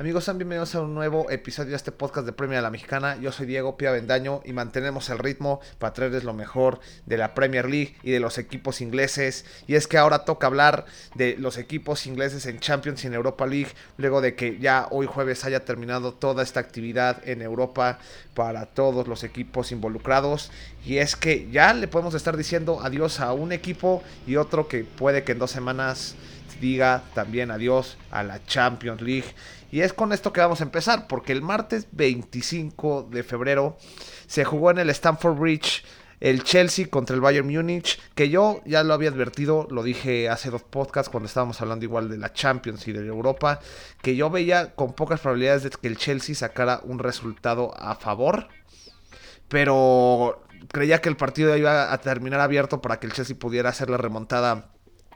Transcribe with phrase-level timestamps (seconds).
[0.00, 3.18] Amigos, sean bienvenidos a un nuevo episodio de este podcast de Premier a la Mexicana.
[3.20, 7.34] Yo soy Diego Pia Vendaño y mantenemos el ritmo para traerles lo mejor de la
[7.34, 9.44] Premier League y de los equipos ingleses.
[9.66, 10.86] Y es que ahora toca hablar
[11.16, 15.04] de los equipos ingleses en Champions y en Europa League, luego de que ya hoy
[15.04, 17.98] jueves haya terminado toda esta actividad en Europa
[18.32, 20.50] para todos los equipos involucrados.
[20.82, 24.82] Y es que ya le podemos estar diciendo adiós a un equipo y otro que
[24.82, 26.16] puede que en dos semanas
[26.60, 29.34] diga también adiós a la Champions League.
[29.70, 33.76] Y es con esto que vamos a empezar, porque el martes 25 de febrero
[34.26, 35.84] se jugó en el Stamford Bridge
[36.20, 40.50] el Chelsea contra el Bayern Múnich, que yo ya lo había advertido, lo dije hace
[40.50, 43.60] dos podcasts cuando estábamos hablando igual de la Champions y de Europa,
[44.02, 48.48] que yo veía con pocas probabilidades de que el Chelsea sacara un resultado a favor,
[49.48, 53.88] pero creía que el partido iba a terminar abierto para que el Chelsea pudiera hacer
[53.88, 54.72] la remontada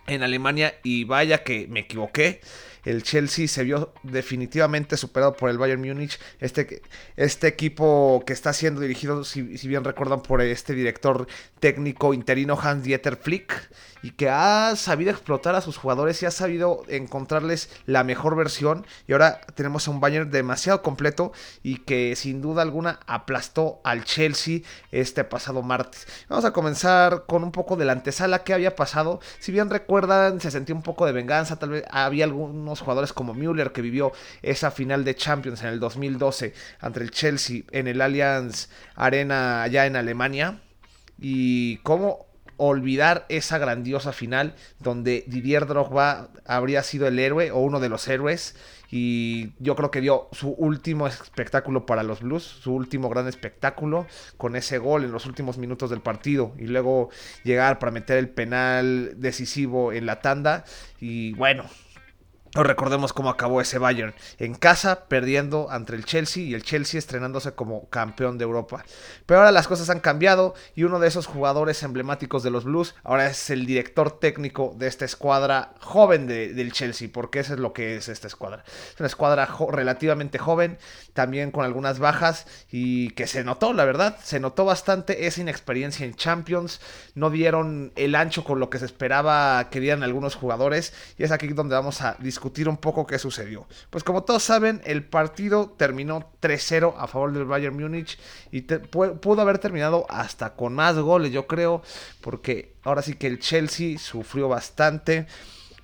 [0.07, 2.41] en Alemania y vaya que me equivoqué.
[2.85, 6.19] El Chelsea se vio definitivamente superado por el Bayern Múnich.
[6.41, 6.83] Este,
[7.17, 11.27] este equipo que está siendo dirigido, si, bien recuerdan, por este director
[11.61, 13.71] técnico interino Hans Dieter Flick.
[14.03, 18.87] Y que ha sabido explotar a sus jugadores y ha sabido encontrarles la mejor versión.
[19.09, 24.05] Y ahora tenemos a un Bayern demasiado completo y que sin duda alguna aplastó al
[24.05, 24.61] Chelsea
[24.93, 26.07] este pasado martes.
[26.29, 29.21] Vamos a comenzar con un poco de la antesala que había pasado.
[29.39, 31.59] Si bien recuerdan, se sentía un poco de venganza.
[31.59, 35.81] Tal vez había algunos jugadores como Müller que vivió esa final de Champions en el
[35.81, 40.61] 2012 ante el Chelsea en el Allianz Arena allá en Alemania.
[41.19, 47.81] Y cómo olvidar esa grandiosa final donde Didier Drogba habría sido el héroe o uno
[47.81, 48.57] de los héroes
[48.91, 54.07] y yo creo que dio su último espectáculo para los Blues, su último gran espectáculo
[54.37, 57.11] con ese gol en los últimos minutos del partido y luego
[57.43, 60.65] llegar para meter el penal decisivo en la tanda
[61.01, 61.65] y bueno,
[62.63, 67.53] recordemos cómo acabó ese Bayern en casa perdiendo ante el Chelsea y el Chelsea estrenándose
[67.53, 68.85] como campeón de Europa.
[69.27, 72.95] Pero ahora las cosas han cambiado y uno de esos jugadores emblemáticos de los Blues
[73.03, 77.73] ahora es el director técnico de esta escuadra joven del Chelsea, porque eso es lo
[77.73, 78.65] que es esta escuadra.
[78.67, 80.79] Es una escuadra relativamente joven,
[81.15, 86.05] también con algunas bajas y que se notó, la verdad, se notó bastante esa inexperiencia
[86.05, 86.81] en Champions,
[87.15, 91.31] no dieron el ancho con lo que se esperaba que dieran algunos jugadores y es
[91.31, 93.67] aquí donde vamos a discutir un poco qué sucedió.
[93.91, 98.19] Pues como todos saben, el partido terminó 3-0 a favor del Bayern Múnich
[98.51, 101.83] y pudo haber terminado hasta con más goles, yo creo,
[102.21, 105.27] porque ahora sí que el Chelsea sufrió bastante.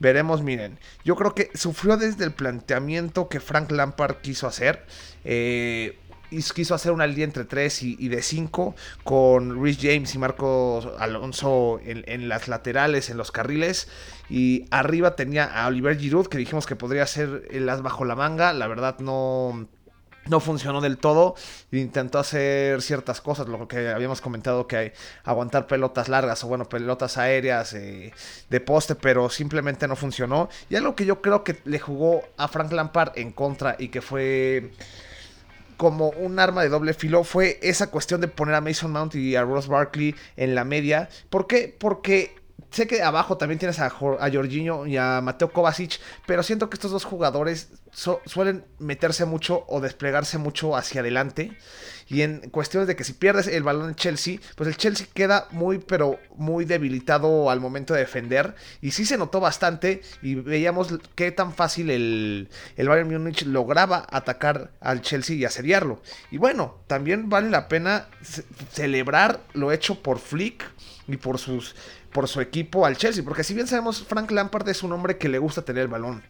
[0.01, 4.87] Veremos, miren, yo creo que sufrió desde el planteamiento que Frank Lampard quiso hacer.
[5.25, 5.99] Eh,
[6.55, 8.75] quiso hacer una línea entre 3 y, de 5
[9.05, 13.89] con Rhys James y Marcos Alonso en, las laterales, en los carriles.
[14.31, 18.15] Y arriba tenía a Oliver Giroud, que dijimos que podría ser el as bajo la
[18.15, 18.53] manga.
[18.55, 19.69] La verdad no,
[20.27, 21.35] no funcionó del todo.
[21.73, 24.93] Intentó hacer ciertas cosas, lo que habíamos comentado que hay,
[25.25, 28.13] aguantar pelotas largas o bueno, pelotas aéreas eh,
[28.49, 30.49] de poste, pero simplemente no funcionó.
[30.69, 34.03] Y algo que yo creo que le jugó a Frank Lampard en contra y que
[34.03, 34.71] fue
[35.77, 39.35] como un arma de doble filo fue esa cuestión de poner a Mason Mount y
[39.35, 41.09] a Ross Barkley en la media.
[41.31, 41.75] ¿Por qué?
[41.79, 42.40] Porque
[42.71, 43.91] sé que abajo también tienes a, a
[44.33, 49.81] Jorginho y a Mateo Kovacic, pero siento que estos dos jugadores suelen meterse mucho o
[49.81, 51.57] desplegarse mucho hacia adelante.
[52.09, 55.47] Y en cuestiones de que si pierdes el balón en Chelsea, pues el Chelsea queda
[55.53, 58.57] muy, pero muy debilitado al momento de defender.
[58.81, 64.07] Y sí se notó bastante y veíamos qué tan fácil el, el Bayern Múnich lograba
[64.11, 66.03] atacar al Chelsea y asediarlo.
[66.33, 68.09] Y bueno, también vale la pena
[68.73, 70.65] celebrar lo hecho por Flick
[71.07, 71.77] y por sus
[72.13, 75.29] por su equipo al Chelsea, porque si bien sabemos Frank Lampard es un hombre que
[75.29, 76.23] le gusta tener el balón,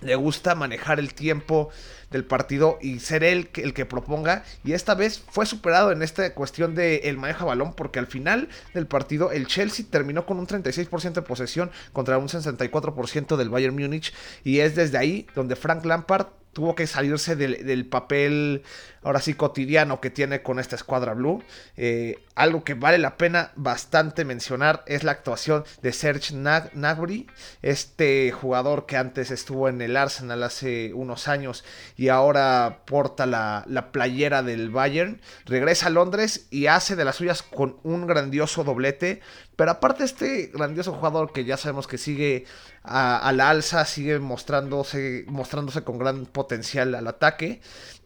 [0.00, 1.70] le gusta manejar el tiempo
[2.16, 4.42] del partido y ser él el que proponga.
[4.64, 8.06] Y esta vez fue superado en esta cuestión de el manejo de balón porque al
[8.06, 13.50] final del partido el Chelsea terminó con un 36% de posesión contra un 64% del
[13.50, 14.12] Bayern Múnich.
[14.42, 16.26] Y es desde ahí donde Frank Lampard
[16.56, 18.62] tuvo que salirse del, papel
[19.02, 21.44] ahora sí cotidiano que tiene con esta escuadra blue.
[21.76, 27.26] Eh, algo que vale la pena bastante mencionar es la actuación de Serge Gnabry,
[27.60, 31.62] este jugador que antes estuvo en el Arsenal hace unos años
[31.94, 35.20] y ahora porta la, la playera del Bayern.
[35.44, 39.20] Regresa a Londres y hace de las suyas con un grandioso doblete.
[39.56, 42.44] Pero aparte este grandioso jugador que ya sabemos que sigue
[42.82, 47.60] a, la alza, sigue mostrándose, mostrándose con gran potencial al ataque,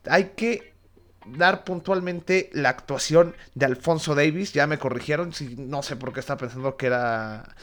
[0.08, 0.72] hay que
[1.26, 4.52] dar puntualmente la actuación de Alfonso Davis.
[4.52, 7.54] Ya me corrigieron, si, no sé por qué estaba pensando que era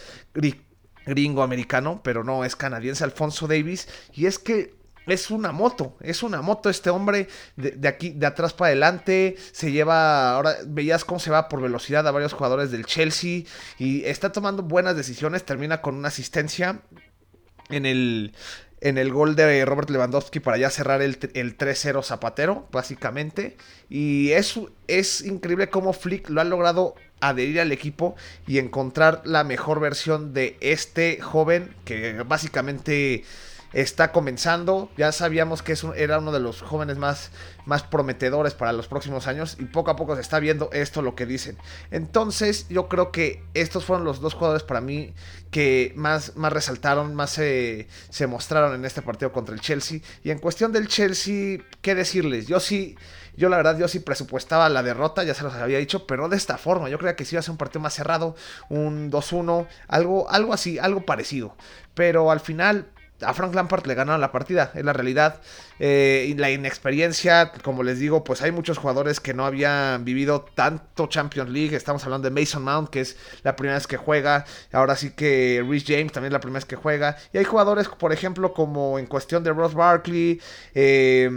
[1.06, 3.88] gringo americano, pero no, es canadiense Alfonso Davis.
[4.14, 4.76] Y es que
[5.08, 9.72] es una moto, es una moto este hombre de, aquí, de atrás para adelante, se
[9.72, 13.44] lleva, ahora veías cómo se va por velocidad a varios jugadores del Chelsea
[13.80, 16.82] y está tomando buenas decisiones, termina con una asistencia
[17.70, 18.34] en el,
[18.82, 23.58] en el gol de Robert Lewandowski para ya cerrar el, el 3-0 Zapatero, básicamente.
[23.90, 28.16] Y es, es increíble cómo Flick lo ha logrado adherir al equipo
[28.46, 33.24] y encontrar la mejor versión de este joven que básicamente
[33.74, 34.90] está comenzando.
[34.98, 37.32] Ya sabíamos que era uno de los jóvenes más,
[37.66, 41.16] más prometedores para los próximos años y poco a poco se está viendo esto lo
[41.16, 41.58] que dicen.
[41.92, 45.14] Entonces yo creo que estos fueron los dos jugadores para mí
[45.52, 50.02] que más, más resaltaron, más se, se mostraron en este partido contra el Chelsea.
[50.24, 52.48] Y en cuestión del Chelsea, ¿qué decirles?
[52.48, 52.96] Yo sí...
[53.38, 56.36] Yo la verdad, yo sí presupuestaba la derrota, ya se los había dicho, pero de
[56.36, 56.90] esta forma.
[56.90, 58.36] Yo creía que sí iba a ser un partido más cerrado,
[58.68, 61.56] un 2-1, algo, algo así, algo parecido.
[61.94, 62.88] Pero al final,
[63.22, 65.42] a Frank Lampard le ganaron la partida, es la realidad.
[65.80, 70.42] Eh, y la inexperiencia, como les digo, pues hay muchos jugadores que no habían vivido
[70.42, 71.76] tanto Champions League.
[71.76, 74.46] Estamos hablando de Mason Mount, que es la primera vez que juega.
[74.72, 77.18] Ahora sí que Rhys James también es la primera vez que juega.
[77.34, 80.40] Y hay jugadores, por ejemplo, como en cuestión de Ross Barkley.
[80.74, 81.30] Eh,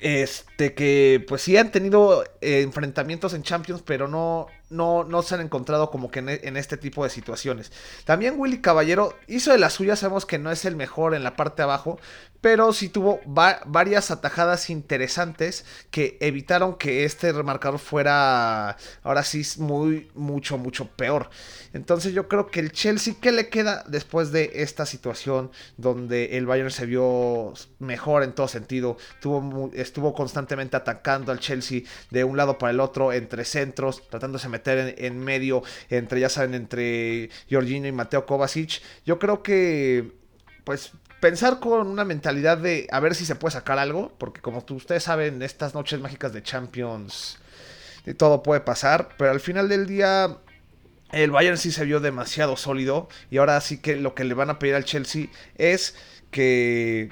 [0.00, 5.34] este que pues sí han tenido eh, enfrentamientos en Champions, pero no, no, no se
[5.34, 7.72] han encontrado como que en, este tipo de situaciones.
[8.04, 11.36] También Willy Caballero hizo de la suya, sabemos que no es el mejor en la
[11.36, 11.98] parte de abajo,
[12.40, 20.08] pero sí tuvo varias atajadas interesantes que evitaron que este remarcador fuera ahora sí muy,
[20.14, 21.30] mucho, mucho peor.
[21.72, 26.46] Entonces yo creo que el Chelsea, ¿qué le queda después de esta situación donde el
[26.46, 28.96] Bayern se vio mejor en todo sentido?
[29.20, 34.46] Tuvo, estuvo constantemente atacando al Chelsea de un lado para el otro, entre centros, tratándose
[34.46, 38.80] de meter en, medio, entre, ya saben, entre Jorginho y Mateo Kovacic.
[39.04, 40.12] Yo creo que,
[40.64, 44.64] pues, pensar con una mentalidad de a ver si se puede sacar algo, porque como
[44.70, 47.38] ustedes saben, estas noches mágicas de Champions,
[48.16, 50.38] todo puede pasar, pero al final del día
[51.12, 54.50] el Bayern sí se vio demasiado sólido y ahora sí que lo que le van
[54.50, 55.26] a pedir al Chelsea
[55.56, 55.94] es
[56.30, 57.10] que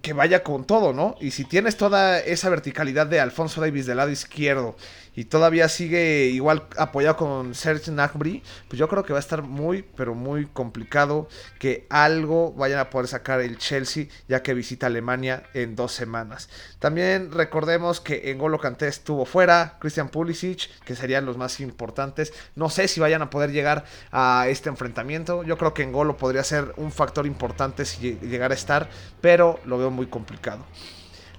[0.00, 1.16] que vaya con todo, ¿no?
[1.20, 4.74] Y si tienes toda esa verticalidad de Alfonso Davis del lado izquierdo
[5.14, 9.42] y todavía sigue igual apoyado con Serge Gnabry, pues yo creo que va a estar
[9.42, 11.28] muy, pero muy complicado
[11.58, 16.48] que algo vayan a poder sacar el Chelsea ya que visita Alemania en dos semanas.
[16.78, 22.32] También recordemos que en Golo Kanté estuvo fuera, Christian Pulisic, que serían los más importantes.
[22.54, 25.42] No sé si vayan a poder llegar a este enfrentamiento.
[25.44, 28.88] Yo creo que en Golo podría ser un factor importante si llegara a estar,
[29.20, 30.64] pero lo veo muy complicado.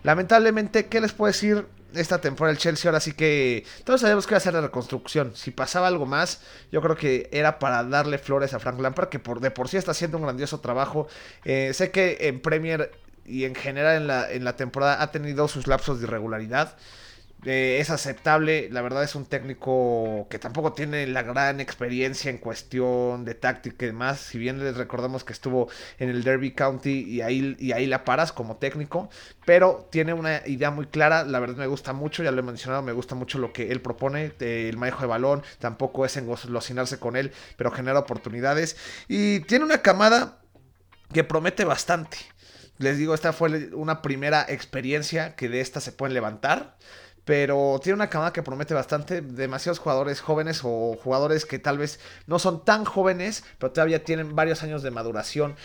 [0.04, 1.66] Lamentablemente, ¿qué les puedo decir?
[1.96, 5.36] Esta temporada el Chelsea ahora sí que todos sabemos que iba a ser la reconstrucción.
[5.36, 6.42] Si pasaba algo más,
[6.72, 9.78] yo creo que era para darle flores a Frank Lampard, que por, de por sí
[9.78, 11.08] está haciendo un grandioso trabajo.
[11.46, 12.92] Eh, sé que en Premier
[13.26, 16.76] y en general en la, en la temporada ha tenido sus lapsos de irregularidad.
[17.46, 18.70] Es aceptable.
[18.72, 23.86] La verdad es un técnico que tampoco tiene la gran experiencia en cuestión de táctica
[23.86, 24.20] y demás.
[24.20, 25.68] Si bien les recordamos que estuvo
[26.00, 29.10] en el Derby County y ahí, y ahí la paras como técnico.
[29.46, 31.26] Pero tiene una idea muy clara.
[31.26, 33.82] La verdad me gusta mucho, ya lo he mencionado, me gusta mucho lo que él
[33.82, 34.32] propone.
[34.40, 38.78] Eh, el manejo de balón tampoco es engolosinarse con él, pero genera oportunidades.
[39.10, 40.40] Y tiene una camada
[41.12, 42.18] que promete bastante.
[42.78, 46.76] Les digo, esta fue una primera experiencia que de esta se pueden levantar
[47.26, 52.00] pero tiene una camada que promete bastante, demasiados jugadores jóvenes o jugadores que tal vez
[52.28, 55.56] no son tan jóvenes, pero todavía tienen varios años de maduración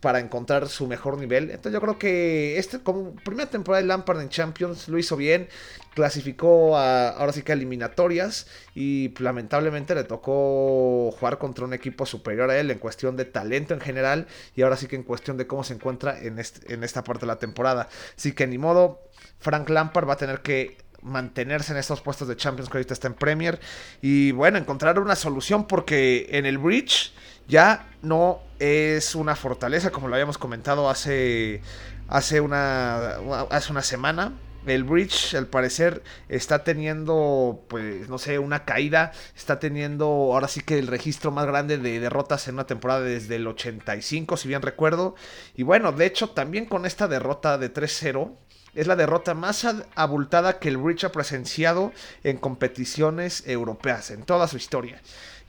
[0.00, 1.50] para encontrar su mejor nivel.
[1.50, 5.48] Entonces yo creo que este, como primera temporada de Lampard en Champions lo hizo bien,
[5.94, 12.06] clasificó a, ahora sí que a eliminatorias y lamentablemente le tocó jugar contra un equipo
[12.06, 15.36] superior a él en cuestión de talento en general y ahora sí que en cuestión
[15.36, 17.88] de cómo se encuentra en, en esta parte de la temporada.
[18.16, 19.00] Así que ni modo,
[19.38, 23.08] Frank Lampard va a tener que mantenerse en estos puestos de Champions que ahorita está
[23.08, 23.60] en Premier.
[24.02, 27.12] Y bueno, encontrar una solución porque en el Bridge
[27.46, 31.62] ya no es una fortaleza como lo habíamos comentado hace,
[32.08, 33.16] hace, una,
[33.50, 34.32] hace una semana.
[34.66, 39.12] El Bridge, al parecer, está teniendo, pues, no sé, una caída.
[39.34, 43.36] Está teniendo, ahora sí que el registro más grande de derrotas en una temporada desde
[43.36, 45.14] el 85, si bien recuerdo.
[45.54, 48.36] Y bueno, de hecho, también con esta derrota de 3-0,
[48.74, 51.92] es la derrota más abultada que el Bridge ha presenciado
[52.24, 55.00] en competiciones europeas, en toda su historia.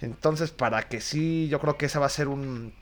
[0.02, 2.74] Entonces, para que sí, yo creo que ese va a ser un,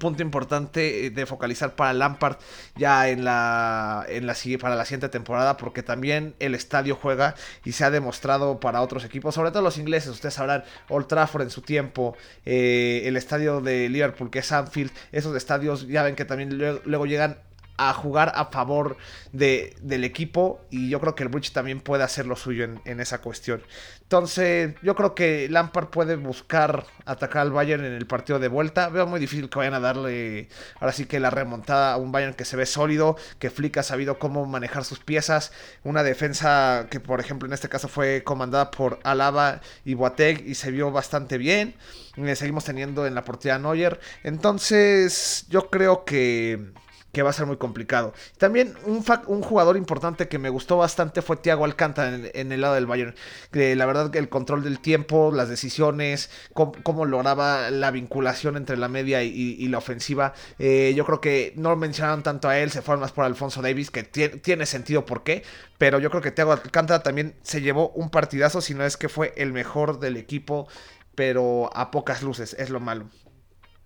[0.00, 2.38] punto importante de focalizar para Lampard
[2.74, 7.34] ya en la, en la para la siguiente temporada porque también el estadio juega
[7.66, 11.42] y se ha demostrado para otros equipos sobre todo los ingleses ustedes sabrán Old Trafford
[11.42, 12.16] en su tiempo
[12.46, 17.04] eh, el estadio de Liverpool que es Anfield esos estadios ya ven que también luego
[17.04, 17.36] llegan
[17.76, 18.96] a jugar a favor
[19.32, 23.00] de, del equipo y yo creo que el Bridge también puede hacer lo suyo en,
[23.00, 23.62] esa cuestión.
[24.02, 28.88] Entonces yo creo que Lampard puede buscar atacar al Bayern en el partido de vuelta.
[28.88, 32.34] Veo muy difícil que vayan a darle ahora sí que la remontada a un Bayern
[32.34, 35.52] que se ve sólido, que Flick ha sabido cómo manejar sus piezas,
[35.82, 40.54] una defensa que por ejemplo en este caso fue comandada por Alaba y Boateng y
[40.54, 41.74] se vio bastante bien.
[42.16, 43.98] Eh, seguimos teniendo en la portería Neuer.
[44.22, 46.72] Entonces yo creo que
[47.14, 48.12] que va a ser muy complicado.
[48.36, 49.02] También un,
[49.42, 53.14] jugador importante que me gustó bastante fue Thiago Alcántara en, el lado del Bayern.
[53.50, 58.76] Que la verdad que el control del tiempo, las decisiones, cómo, lograba la vinculación entre
[58.76, 60.34] la media y, la ofensiva.
[60.58, 63.90] Eh, yo creo que no mencionaron tanto a él, se fueron más por Alfonso Davis,
[63.90, 65.42] que tiene sentido por qué.
[65.78, 69.08] Pero yo creo que Thiago Alcántara también se llevó un partidazo, si no es que
[69.08, 70.68] fue el mejor del equipo,
[71.14, 73.08] pero a pocas luces, es lo malo.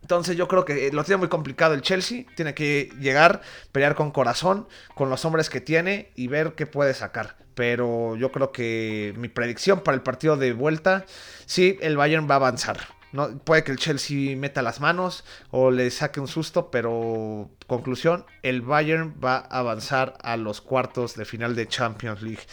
[0.09, 2.25] Entonces yo creo que lo tiene muy complicado el Chelsea.
[2.35, 6.95] Tiene que llegar, pelear con corazón, con los hombres que tiene y ver qué puede
[6.95, 7.37] sacar.
[7.55, 11.05] Pero yo creo que mi predicción para el partido de vuelta,
[11.45, 12.79] sí, el Bayern va a avanzar.
[13.13, 18.25] No, puede que el Chelsea meta las manos o le saque un susto, pero conclusión,
[18.43, 22.45] el Bayern va a avanzar a los cuartos de final de Champions League.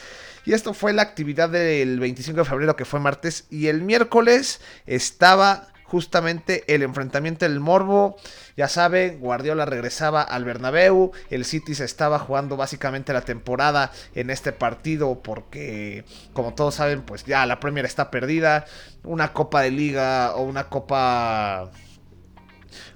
[0.46, 4.60] Y esto fue la actividad del 25 de febrero que fue martes y el miércoles
[4.86, 8.18] estaba justamente el enfrentamiento del Morbo.
[8.58, 14.30] Ya saben, Guardiola regresaba al Bernabéu, el City se estaba jugando básicamente la temporada en
[14.30, 18.66] este partido porque, como todos saben, pues ya la Premier está perdida.
[19.04, 21.70] Una Copa de Liga o una Copa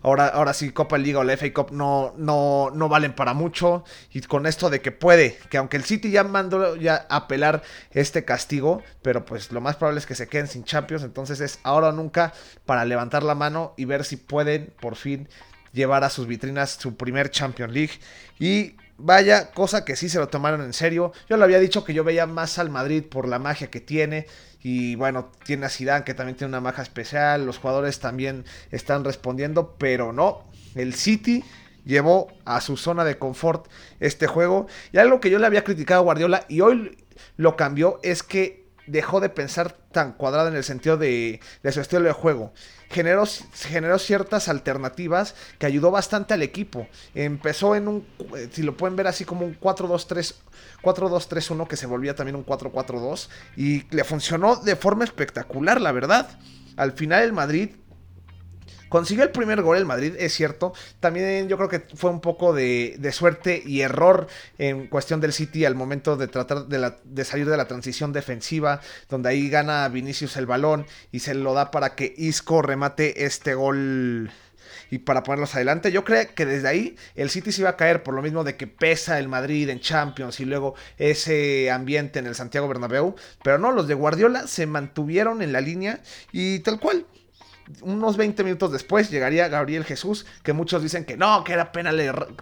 [0.01, 3.83] Ahora, ahora sí, Copa Liga o la FA Cup no, no, no valen para mucho.
[4.11, 8.25] Y con esto de que puede, que aunque el City ya mandó ya apelar este
[8.25, 11.03] castigo, pero pues lo más probable es que se queden sin Champions.
[11.03, 12.33] Entonces es ahora o nunca
[12.65, 15.27] para levantar la mano y ver si pueden por fin
[15.71, 17.93] llevar a sus vitrinas su primer Champions League.
[18.39, 21.13] Y vaya, cosa que sí se lo tomaron en serio.
[21.29, 24.27] Yo le había dicho que yo veía más al Madrid por la magia que tiene.
[24.61, 27.45] Y bueno, tiene a Zidane que también tiene una magia especial.
[27.45, 30.43] Los jugadores también están respondiendo, pero no.
[30.75, 31.43] El City
[31.85, 33.67] llevó a su zona de confort
[33.99, 34.67] este juego.
[34.91, 36.97] Y algo que yo le había criticado a Guardiola y hoy
[37.37, 41.39] lo cambió es que dejó de pensar tan cuadrado en el sentido de,
[41.71, 42.53] su estilo de juego.
[42.89, 46.87] Generó, generó, ciertas alternativas que ayudó bastante al equipo.
[47.13, 50.35] Empezó en un, eh, si lo pueden ver así como un 4-2-3,
[50.81, 56.29] 4-2-3-1 que se volvía también un 4-4-2 y le funcionó de forma espectacular, la verdad.
[56.77, 57.71] Al final el Madrid
[58.89, 60.73] Consiguió el primer gol el Madrid, es cierto.
[60.99, 64.27] También yo creo que fue un poco de, suerte y error
[64.57, 69.29] en cuestión del City al momento de tratar de, salir de la transición defensiva, donde
[69.29, 74.31] ahí gana Vinicius el balón y se lo da para que Isco remate este gol
[74.91, 75.91] y para ponerlos adelante.
[75.91, 78.55] Yo creo que desde ahí el City se iba a caer por lo mismo de
[78.55, 83.57] que pesa el Madrid en Champions y luego ese ambiente en el Santiago Bernabéu, pero
[83.57, 87.05] no, los de Guardiola se mantuvieron en la línea y tal cual
[87.81, 91.99] unos 20 minutos después llegaría Gabriel Jesús, que muchos dicen que no, que era penal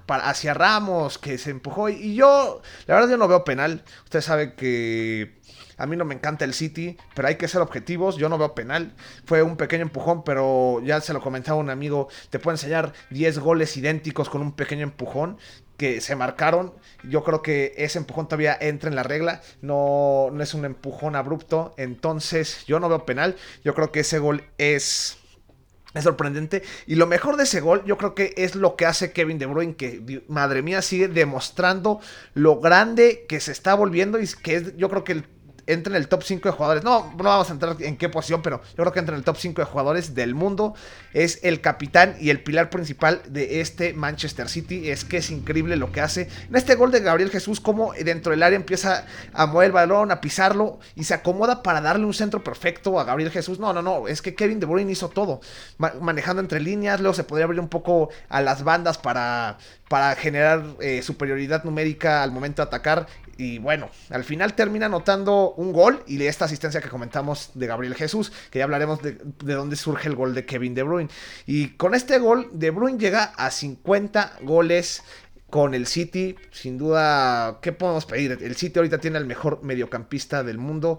[0.08, 1.90] hacia Ramos, que se empujó.
[1.90, 3.84] Y yo, la verdad, yo no veo penal.
[4.06, 5.38] Usted sabe que
[5.78, 8.18] a mí no me encanta el City, pero hay que ser objetivos.
[8.18, 8.94] Yo no veo penal.
[9.26, 12.08] Fue un pequeño empujón, pero ya se lo comentaba un amigo.
[12.30, 15.38] Te puede enseñar 10 goles idénticos con un pequeño empujón
[15.78, 16.74] que se marcaron.
[17.04, 19.42] Yo creo que ese empujón todavía entra en la regla.
[19.62, 21.76] No, no es un empujón abrupto.
[21.78, 23.36] Entonces, yo no veo penal.
[23.64, 25.20] Yo creo que ese gol es.
[25.94, 26.64] Es sorprendente.
[26.86, 29.46] Y lo mejor de ese gol, yo creo que es lo que hace Kevin De
[29.46, 32.02] Bruyne, que madre mía sigue demostrando
[32.34, 35.26] lo grande que se está volviendo y que es, yo creo que el
[35.68, 36.84] entra en el top 5 de jugadores.
[36.84, 39.26] No, no vamos a entrar en qué posición, pero yo creo que entra en el
[39.26, 40.74] top 5 de jugadores del mundo.
[41.14, 44.90] Es el capitán y el pilar principal de este Manchester City.
[44.90, 46.30] Es que es increíble lo que hace.
[46.50, 50.12] En este gol de Gabriel Jesús, como dentro del área empieza a mover el balón,
[50.12, 53.60] a pisarlo y se acomoda para darle un centro perfecto a Gabriel Jesús.
[53.60, 54.08] No, no, no.
[54.08, 55.42] Es que Kevin De Bruyne hizo todo.
[55.78, 57.02] manejando entre líneas.
[57.02, 59.58] Luego se podría abrir un poco a las bandas para,
[59.90, 63.08] para generar eh, superioridad numérica al momento de atacar.
[63.38, 67.96] Y bueno, al final termina anotando un gol y esta asistencia que comentamos de Gabriel
[67.96, 69.14] Jesús, que ya hablaremos de,
[69.44, 71.10] de, dónde surge el gol de Kevin De Bruyne.
[71.46, 75.04] Y con este gol, De Bruyne llega a 50 goles
[75.50, 76.36] con el City.
[76.52, 78.38] Sin duda, ¿qué podemos pedir?
[78.42, 80.98] El City ahorita tiene el mejor mediocampista del mundo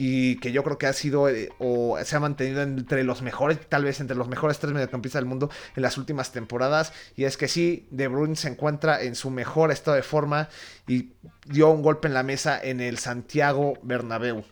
[0.00, 3.58] y que yo creo que ha sido eh, o se ha mantenido entre los mejores,
[3.68, 6.92] tal vez entre los mejores tres mediocampistas del mundo en las últimas temporadas.
[7.16, 10.50] Y es que sí, De Bruyne se encuentra en su mejor estado de forma
[10.86, 11.14] y
[11.46, 14.44] dio un golpe en la mesa en el Santiago Bernabéu.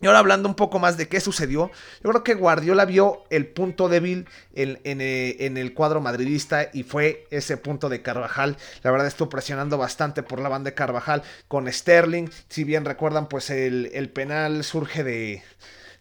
[0.00, 1.70] Y ahora hablando un poco más de qué sucedió,
[2.02, 6.82] yo creo que Guardiola vio el punto débil en, eh, en, el cuadro madridista y
[6.82, 8.56] fue ese punto de Carvajal.
[8.82, 12.28] La verdad estuvo presionando bastante por la banda de Carvajal con Sterling.
[12.48, 15.42] Si bien recuerdan, pues el, el penal surge de,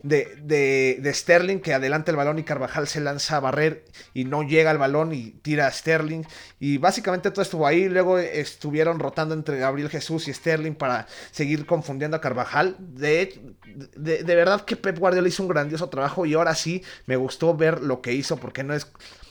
[0.03, 4.25] de, de, de, Sterling que adelanta el balón y Carvajal se lanza a barrer y
[4.25, 6.23] no llega al balón y tira a Sterling.
[6.59, 7.89] Y básicamente todo estuvo ahí.
[7.89, 12.75] Luego estuvieron rotando entre Gabriel Jesús y Sterling para seguir confundiendo a Carvajal.
[12.79, 13.55] De,
[13.95, 17.55] de, de verdad que Pep Guardiola hizo un grandioso trabajo y ahora sí me gustó
[17.55, 18.87] ver lo que hizo porque no es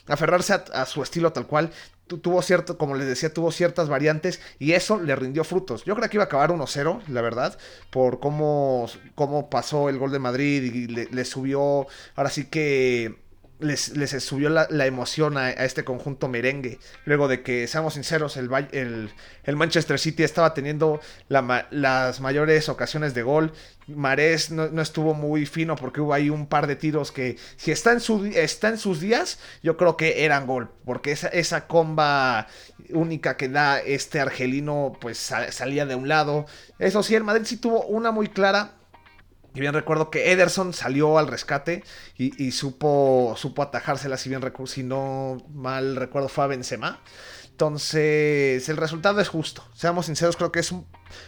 [0.06, 1.70] aferrarse a, su estilo tal cual.
[2.18, 5.84] Tuvo cierto, como les decía, tuvo ciertas variantes y eso le rindió frutos.
[5.84, 7.58] Yo creo que iba a acabar 1-0, la verdad,
[7.90, 13.21] por cómo, cómo pasó el gol de Madrid y le subió, ahora sí que
[13.62, 16.78] les, subió la, emoción a, este conjunto merengue.
[17.04, 23.22] Luego de que, seamos sinceros, el, el, Manchester City estaba teniendo las mayores ocasiones de
[23.22, 23.52] gol.
[23.86, 27.92] Marés no, estuvo muy fino porque hubo ahí un par de tiros que, si está
[27.92, 30.70] en, su, está en sus días, yo creo que eran gol.
[30.84, 32.48] Porque esa, esa comba
[32.90, 36.46] única que da este argelino, pues salía de un lado.
[36.78, 38.74] Eso sí, el Madrid sí tuvo una muy clara
[39.54, 41.84] y bien recuerdo que Ederson salió al rescate
[42.16, 47.00] y, supo, supo atajársela, si bien si no mal recuerdo fue a Benzema.
[47.50, 49.62] Entonces, el resultado es justo.
[49.74, 50.86] Seamos sinceros, creo que es un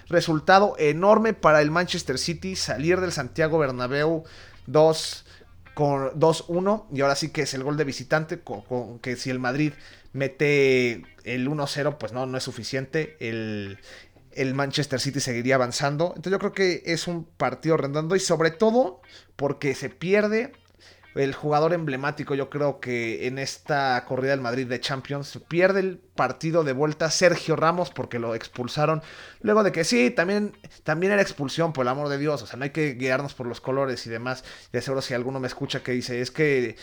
[0.09, 4.25] resultado enorme para el Manchester City salir del Santiago Bernabéu
[4.67, 5.27] 2
[5.75, 8.41] con 2-1 y ahora sí que es el gol de visitante
[9.03, 9.73] que si el Madrid
[10.13, 13.81] mete el 1-0 pues no no es suficiente el,
[14.37, 16.09] el Manchester City seguiría avanzando.
[16.17, 19.01] Entonces yo creo que es un partido redondo y sobre todo
[19.37, 20.53] porque se pierde
[21.15, 25.99] el jugador emblemático, yo creo que en esta corrida del Madrid de Champions, pierde el
[25.99, 29.01] partido de vuelta Sergio Ramos porque lo expulsaron.
[29.41, 32.43] Luego de que sí, también, también era expulsión, por el amor de Dios.
[32.43, 34.45] O sea, no hay que guiarnos por los colores y demás.
[34.73, 36.77] De seguro si alguno me escucha que dice, es que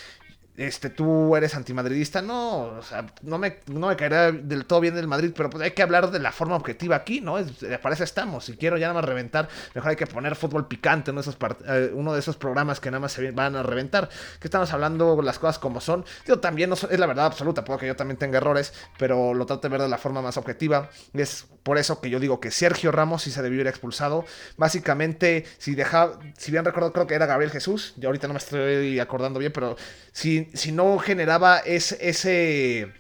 [0.58, 2.22] este, tú eres antimadridista.
[2.22, 5.64] No, o sea, no me, no me caería del todo bien del Madrid, pero pues
[5.64, 7.38] hay que hablar de la forma objetiva aquí, ¿no?
[7.38, 8.46] Es, para eso estamos.
[8.46, 11.38] Si quiero ya nada más reventar, mejor hay que poner fútbol picante, de esos,
[11.68, 14.10] eh, uno de esos programas que nada más se van a reventar.
[14.40, 16.06] Que estamos hablando las cosas como son.
[16.26, 19.62] Yo también es la verdad absoluta, puedo que yo también tenga errores, pero lo trato
[19.62, 20.90] de ver de la forma más objetiva.
[21.14, 24.26] Es por eso que yo digo que Sergio Ramos sí se debió ir expulsado.
[24.58, 27.94] Básicamente, si deja, si bien recuerdo, creo que era Gabriel Jesús.
[27.98, 29.76] Yo ahorita no me estoy acordando bien, pero
[30.12, 32.94] si, si no generaba ese, ese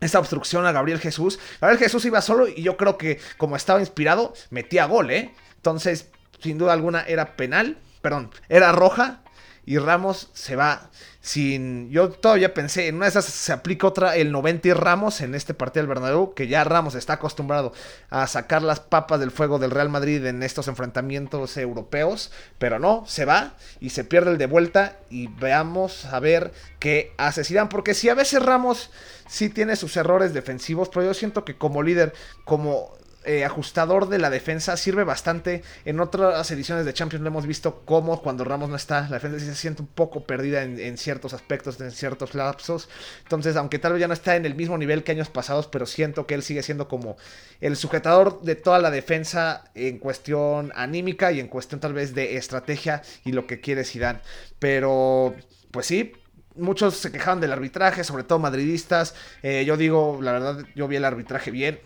[0.00, 1.38] esa obstrucción a Gabriel Jesús.
[1.60, 5.32] Gabriel Jesús iba solo y yo creo que como estaba inspirado, metía gol, ¿eh?
[5.56, 9.23] Entonces, sin duda alguna era penal, perdón, era roja
[9.66, 11.90] y Ramos se va sin...
[11.90, 15.34] Yo todavía pensé, en una de esas se aplica otra, el 90 y Ramos en
[15.34, 17.72] este partido del Bernabéu, que ya Ramos está acostumbrado
[18.10, 23.04] a sacar las papas del fuego del Real Madrid en estos enfrentamientos europeos, pero no,
[23.06, 27.94] se va y se pierde el de vuelta y veamos a ver qué hace porque
[27.94, 28.90] si a veces Ramos
[29.28, 32.12] sí tiene sus errores defensivos, pero yo siento que como líder,
[32.44, 32.90] como
[33.24, 35.62] eh, ajustador de la defensa sirve bastante.
[35.84, 39.38] En otras ediciones de Champions lo hemos visto cómo cuando Ramos no está, la defensa
[39.38, 42.88] se siente un poco perdida en, ciertos aspectos, en ciertos lapsos.
[43.22, 45.86] Entonces, aunque tal vez ya no está en el mismo nivel que años pasados, pero
[45.86, 47.16] siento que él sigue siendo como
[47.60, 52.36] el sujetador de toda la defensa en cuestión anímica y en cuestión tal vez de
[52.36, 54.20] estrategia y lo que quiere Zidane.
[54.58, 55.34] Pero,
[55.70, 56.12] pues sí,
[56.56, 59.14] muchos se quejaban del arbitraje, sobre todo madridistas.
[59.42, 61.80] Eh, yo digo, la verdad, yo vi el arbitraje bien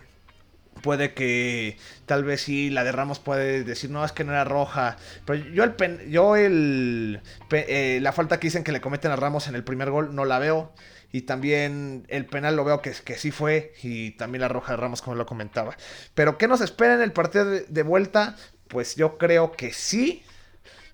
[0.81, 4.43] puede que tal vez sí la de Ramos puede decir no es que no era
[4.43, 9.15] roja pero yo el yo el eh, la falta que dicen que le cometen a
[9.15, 10.73] Ramos en el primer gol no la veo.
[11.11, 14.77] Y también el penal lo veo que, que sí fue y también la roja de
[14.77, 15.75] Ramos como lo comentaba.
[16.13, 18.35] Pero qué nos espera en el partido de vuelta
[18.67, 20.23] pues yo creo que sí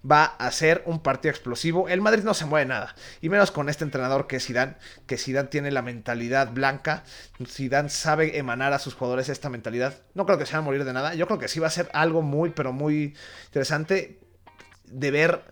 [0.10, 1.90] va a ser un partido explosivo.
[1.90, 4.76] El Madrid no se mueve nada, y menos con este entrenador que es Zidane,
[5.08, 7.04] que Zidane tiene la mentalidad blanca,
[7.46, 9.96] Zidane sabe emanar a sus jugadores esta mentalidad.
[10.14, 11.72] No creo que se van a morir de nada, yo creo que sí va a
[11.72, 13.16] ser algo muy pero muy
[13.48, 14.20] interesante
[14.86, 15.44] de ver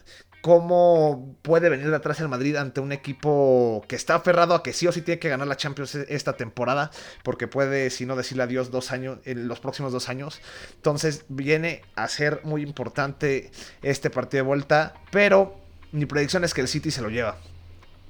[0.44, 4.74] cómo puede venir de atrás el Madrid ante un equipo que está aferrado a que
[4.74, 6.92] sí o sí tiene que ganar la Champions e-, esta temporada,
[7.24, 10.42] porque puede, si no decirle adiós, dos años, en los próximos dos años.
[10.76, 13.52] Entonces viene a ser muy importante
[13.84, 15.56] este partido de vuelta, pero
[15.94, 17.38] mi predicción es que el City se lo lleva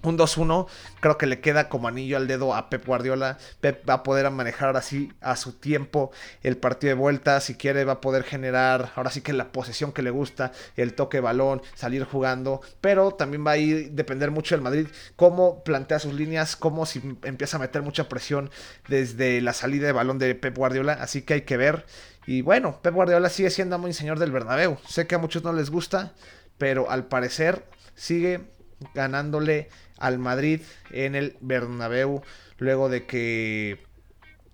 [0.04, 0.68] un 2-1
[1.00, 3.38] creo que le queda como anillo al dedo a Pep Guardiola.
[3.62, 6.12] Pep va a poder manejar así a su tiempo
[6.42, 7.40] el partido de vuelta.
[7.40, 10.94] Si quiere va a poder generar ahora sí que la posesión que le gusta, el
[10.94, 12.62] toque de balón, salir jugando.
[12.82, 14.88] Pero también va a ir depender mucho del Madrid.
[15.16, 18.50] Cómo plantea sus líneas, cómo si empieza a meter mucha presión
[18.88, 20.94] desde la salida de balón de Pep Guardiola.
[20.94, 21.86] Así que hay que ver.
[22.26, 24.78] Y bueno, Pep Guardiola sigue siendo muy señor del Bernabéu.
[24.88, 26.14] Sé que a muchos no les gusta
[26.58, 28.54] pero al parecer sigue
[28.94, 32.22] ganándole al Madrid en el Bernabéu
[32.58, 33.84] luego de que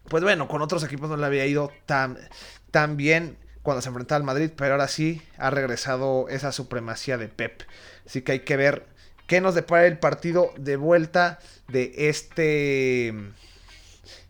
[0.10, 2.18] pues bueno, con otros equipos no le había ido tan,
[2.72, 7.28] tan bien cuando se enfrentaba al Madrid, pero ahora sí ha regresado esa supremacía de
[7.28, 7.62] Pep.
[8.06, 8.88] Así que hay que ver
[9.28, 13.14] qué nos depara el partido de vuelta de este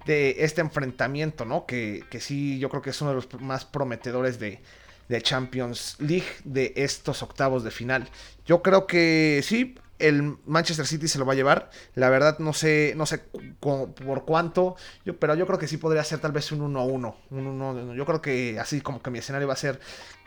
[0.06, 1.66] de este enfrentamiento, ¿no?
[1.66, 4.60] Que, que sí, yo creo que es uno de los más prometedores de,
[5.08, 8.10] de Champions League de estos octavos de final.
[8.46, 11.70] Yo creo que sí, el Manchester City se lo va a llevar.
[11.96, 13.20] La verdad no sé, no sé
[13.60, 14.76] por cuánto,
[15.20, 17.16] pero yo creo que sí podría ser tal vez un 1-1.
[17.30, 19.80] Un yo creo que así como que mi escenario va a ser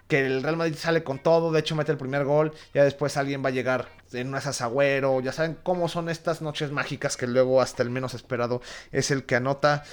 [0.08, 3.16] que el Real Madrid sale con todo, de hecho mete el primer gol, ya después
[3.16, 7.26] alguien va a llegar en un asagüero, ya saben cómo son estas noches mágicas que
[7.26, 9.84] luego hasta el menos esperado es el que anota.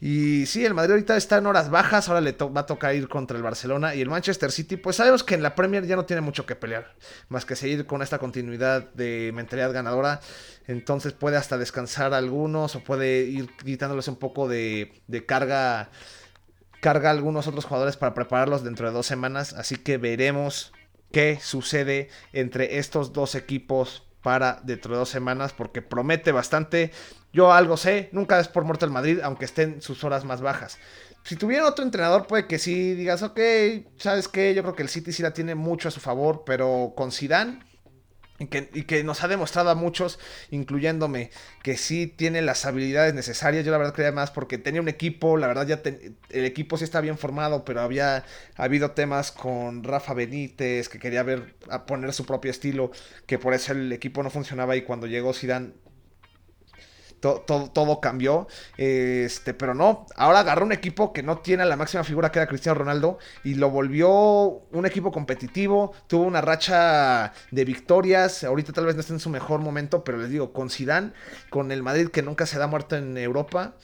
[0.00, 3.08] Y sí, el Madrid ahorita está en horas bajas, ahora le va a tocar ir
[3.08, 6.04] contra el Barcelona y el Manchester City, pues sabemos que en la Premier ya no
[6.04, 6.94] tiene mucho que pelear,
[7.28, 10.20] más que seguir con esta continuidad de mentalidad ganadora,
[10.66, 15.90] entonces puede hasta descansar algunos o puede ir quitándoles un poco de, de carga,
[16.80, 20.72] carga a algunos otros jugadores para prepararlos dentro de dos semanas, así que veremos
[21.12, 26.90] qué sucede entre estos dos equipos para dentro de dos semanas porque promete bastante.
[27.32, 30.78] Yo algo sé, nunca es por muerto Madrid, aunque estén sus horas más bajas.
[31.24, 33.38] Si tuviera otro entrenador, puede que sí digas, ok,
[33.98, 34.54] ¿sabes qué?
[34.54, 37.60] Yo creo que el City sí la tiene mucho a su favor, pero con Zidane,
[38.38, 40.18] y que, nos ha demostrado a muchos,
[40.50, 41.30] incluyéndome,
[41.62, 43.64] que sí tiene las habilidades necesarias.
[43.64, 45.82] Yo la verdad creía más porque tenía un equipo, la verdad ya
[46.30, 48.24] el equipo sí está bien formado, pero había
[48.56, 52.90] habido temas con Rafa Benítez, que quería ver a poner su propio estilo,
[53.26, 55.72] que por eso el equipo no funcionaba y cuando llegó Zidane
[57.24, 58.46] todo, cambió.
[58.76, 62.48] Este, pero no, ahora agarró un equipo que no tiene la máxima figura que era
[62.48, 65.92] Cristiano Ronaldo y lo volvió un equipo competitivo.
[66.06, 68.44] Tuvo una racha de victorias.
[68.44, 71.12] Ahorita tal vez no esté en su mejor momento, pero les digo, con Zidane,
[71.50, 73.74] con el Madrid que nunca se da muerto en Europa,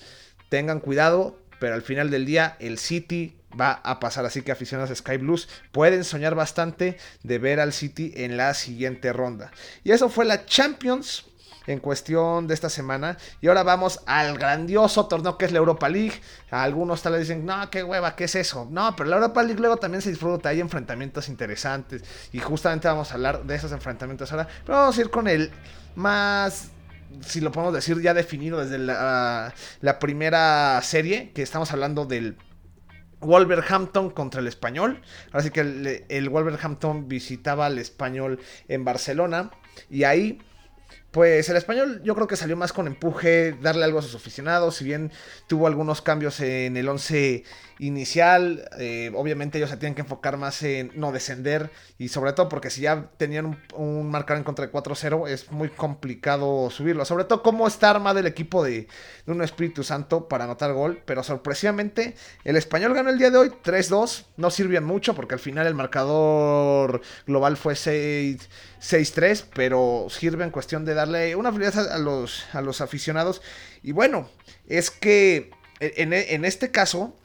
[0.48, 1.38] tengan cuidado.
[1.58, 4.24] Pero al final del día, el City va a pasar.
[4.24, 8.54] Así que aficionados a Sky Blues pueden soñar bastante de ver al City en la
[8.54, 9.50] siguiente ronda.
[9.84, 11.29] Y eso fue la Champions
[11.72, 13.16] en cuestión de esta semana.
[13.40, 16.20] Y ahora vamos al grandioso torneo que es la Europa League.
[16.50, 18.66] Algunos tal vez dicen, no, qué hueva, ¿qué es eso?
[18.70, 22.02] No, pero la Europa League luego también se disfruta, hay enfrentamientos interesantes.
[22.32, 24.48] Y justamente vamos a hablar de esos enfrentamientos ahora.
[24.64, 25.50] Pero vamos a ir con el
[25.94, 26.70] más
[27.20, 29.52] si lo podemos decir ya definido desde la,
[29.98, 32.36] primera serie, que estamos hablando del
[33.20, 35.02] Wolverhampton contra el español.
[35.32, 39.50] Así que el, el Wolverhampton visitaba al español en Barcelona.
[39.88, 40.40] Y ahí
[41.10, 44.76] pues el español yo creo que salió más con empuje, darle algo a sus aficionados,
[44.76, 45.10] si bien
[45.46, 47.44] tuvo algunos cambios en el 11
[47.80, 48.68] inicial.
[48.78, 52.68] Eh, obviamente ellos se tienen que enfocar más en no descender y sobre todo porque
[52.68, 57.04] si ya tenían un, marcador en contra de 4-0 es muy complicado subirlo.
[57.06, 58.86] Sobre todo cómo está armado el equipo de,
[59.26, 61.00] un Espíritu Santo para anotar gol.
[61.06, 62.14] Pero sorpresivamente
[62.44, 64.26] el español ganó el día de hoy 3-2.
[64.36, 69.46] No sirvió mucho porque al final el marcador global fue 6-3.
[69.54, 73.40] Pero sirve en cuestión de darle una felicidad a, los, a los aficionados.
[73.82, 74.28] Y bueno,
[74.68, 77.16] es que en, en este caso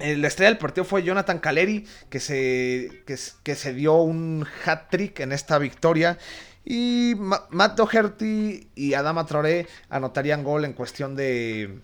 [0.00, 5.32] la estrella del partido fue Jonathan Caleri, que se, que, se dio un hat-trick en
[5.32, 6.18] esta victoria.
[6.64, 11.80] Y Matt Doherty y Adama Traoré anotarían gol en cuestión de,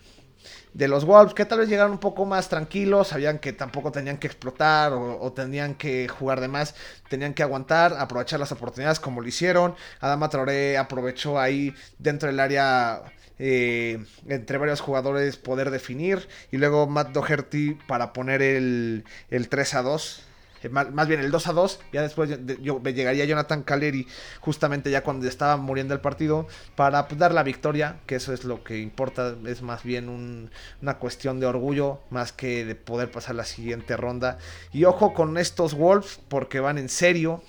[0.76, 4.18] de los Wolves, que tal vez llegaron un poco más tranquilos, sabían que tampoco tenían
[4.18, 6.74] que explotar o, tenían que jugar de más,
[7.08, 9.74] tenían que aguantar, aprovechar las oportunidades como lo hicieron.
[10.00, 13.02] Adama Traoré aprovechó ahí dentro del área
[13.38, 16.28] eh, entre varios jugadores poder definir.
[16.50, 20.22] Y luego Matt Doherty para poner el, el 3 a 2.
[20.62, 21.80] Eh, más, bien el 2 a 2.
[21.92, 24.06] Ya después yo, llegaría Jonathan Caleri
[24.40, 28.44] justamente ya cuando estaba muriendo el partido para pues, dar la victoria, que eso es
[28.44, 29.34] lo que importa.
[29.46, 30.50] Es más bien
[30.82, 34.38] una cuestión de orgullo más que de poder pasar la siguiente ronda.
[34.72, 37.42] Y ojo con estos Wolves porque van en serio.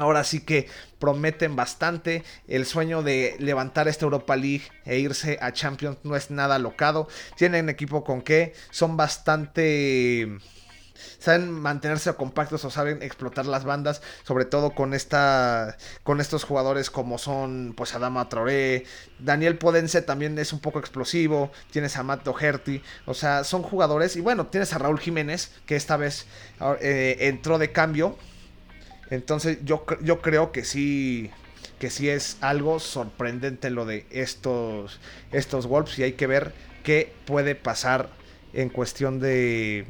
[0.00, 0.66] Ahora sí que
[0.98, 2.24] prometen bastante.
[2.48, 7.06] El sueño de levantar esta Europa League e irse a Champions no es nada locado.
[7.36, 10.38] Tienen equipo con que son bastante
[11.18, 16.90] saben mantenerse compactos o saben explotar las bandas, sobre todo con esta con estos jugadores
[16.90, 18.84] como son pues Adama Traoré,
[19.18, 24.16] Daniel Podense también es un poco explosivo, tienes a Matt Doherty, o sea, son jugadores.
[24.16, 26.26] Y bueno, tienes a Raúl Jiménez que esta vez
[26.80, 28.16] eh, entró de cambio
[29.10, 31.30] entonces yo, yo creo que sí,
[31.78, 35.00] que sí es algo sorprendente lo de estos,
[35.32, 36.52] estos Wolves y hay que ver
[36.84, 38.10] qué puede pasar
[38.52, 39.86] en cuestión de,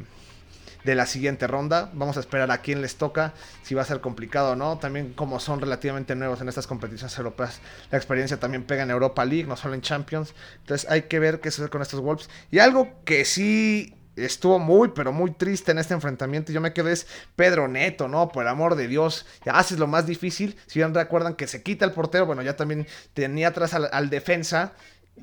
[0.84, 1.90] de la siguiente ronda.
[1.92, 4.78] Vamos a esperar a quién les toca, si va a ser complicado o no.
[4.78, 9.24] También como son relativamente nuevos en estas competiciones europeas, la experiencia también pega en Europa
[9.24, 10.34] League, no solo en Champions.
[10.60, 12.30] Entonces hay que ver qué sucede con estos Wolves.
[12.50, 16.52] Y algo que sí estuvo muy, pero muy triste en este enfrentamiento.
[16.52, 18.28] Yo me quedé es Pedro Neto, ¿no?
[18.28, 20.56] Por el amor de Dios, ya haces lo más difícil.
[20.66, 24.72] Si bien recuerdan que se quita el portero, bueno, ya también tenía atrás al, defensa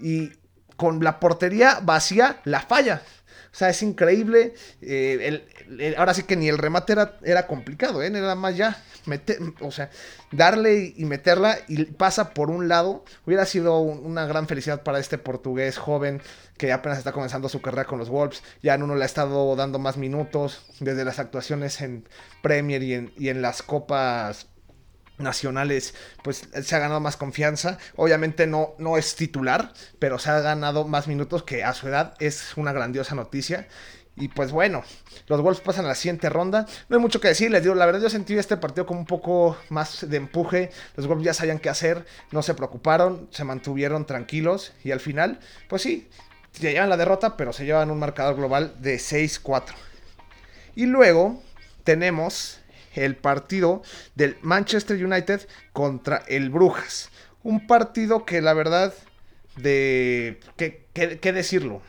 [0.01, 0.31] y
[0.75, 3.01] con la portería vacía la falla.
[3.57, 4.53] O sea, es increíble.
[4.83, 8.05] Eh, ahora sí que ni el remate era, era complicado, ¿eh?
[8.07, 8.83] Era más ya
[9.61, 9.89] o sea,
[10.31, 15.17] darle y meterla y pasa por un lado, hubiera sido una gran felicidad para este
[15.17, 16.21] portugués joven
[16.57, 18.43] que apenas está comenzando su carrera con los Wolves.
[18.61, 22.07] Ya en uno le ha estado dando más minutos desde las actuaciones en
[22.41, 24.47] Premier y en, y en las copas
[25.17, 27.77] nacionales, pues se ha ganado más confianza.
[27.95, 32.13] Obviamente no, no es titular, pero se ha ganado más minutos que a su edad
[32.19, 33.67] es una grandiosa noticia.
[34.19, 34.83] Y pues bueno,
[35.27, 36.65] los Wolves pasan a la siguiente ronda.
[36.89, 39.05] No hay mucho que decir, les digo, la verdad yo sentí este partido como un
[39.05, 40.71] poco más de empuje.
[40.95, 45.39] Los Wolves ya sabían qué hacer, no se preocuparon, se mantuvieron tranquilos y al final,
[45.69, 46.09] pues sí,
[46.51, 49.75] se llevan la derrota, pero se llevan un marcador global de 6-4.
[50.75, 51.41] Y luego
[51.83, 52.59] tenemos
[53.05, 53.81] el partido
[54.15, 57.09] del Manchester United contra el Brujas.
[57.43, 58.93] Un partido que la verdad,
[59.55, 60.39] de...
[60.55, 61.81] qué decirlo?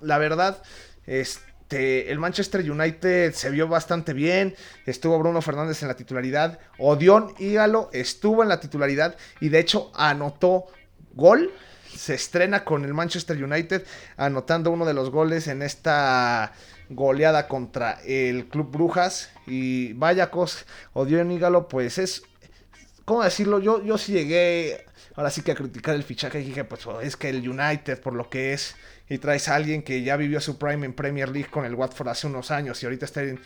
[0.00, 0.62] La verdad
[1.06, 4.54] este, el Manchester United se vio bastante bien.
[4.86, 6.58] Estuvo Bruno Fernández en la titularidad.
[6.78, 10.66] Odión Ígalo estuvo en la titularidad y de hecho anotó
[11.12, 11.52] gol.
[11.94, 13.84] Se estrena con el Manchester United
[14.16, 16.52] anotando uno de los goles en esta
[16.94, 19.30] goleada contra el Club Brujas.
[19.46, 22.22] Y vaya cosa, Odión Ígalo, pues es.
[23.04, 23.58] ¿Cómo decirlo?
[23.58, 27.16] Yo, yo sí llegué ahora sí que a criticar el fichaje y dije, pues es
[27.16, 28.74] que el United, por lo que es
[29.08, 32.08] y traes a alguien que ya vivió su prime en Premier League con el Watford
[32.08, 33.38] hace unos años y ahorita está en,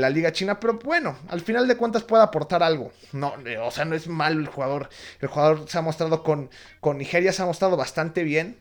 [0.00, 2.92] la Liga China, pero bueno, al final de cuentas puede aportar algo.
[3.12, 4.88] No, o sea, no es mal el jugador.
[5.20, 6.48] El jugador se ha mostrado con,
[6.80, 8.58] con Nigeria, se ha mostrado bastante bien.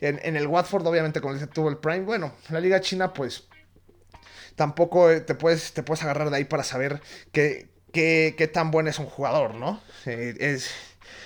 [0.00, 2.00] En, el Watford, obviamente, como dice, tuvo el prime.
[2.00, 3.48] Bueno, en la Liga China, pues
[4.56, 7.00] tampoco eh, te puedes, te puedes agarrar de ahí para saber
[7.32, 9.80] qué, qué, qué tan bueno es un jugador, ¿no?
[10.06, 10.70] Eh, es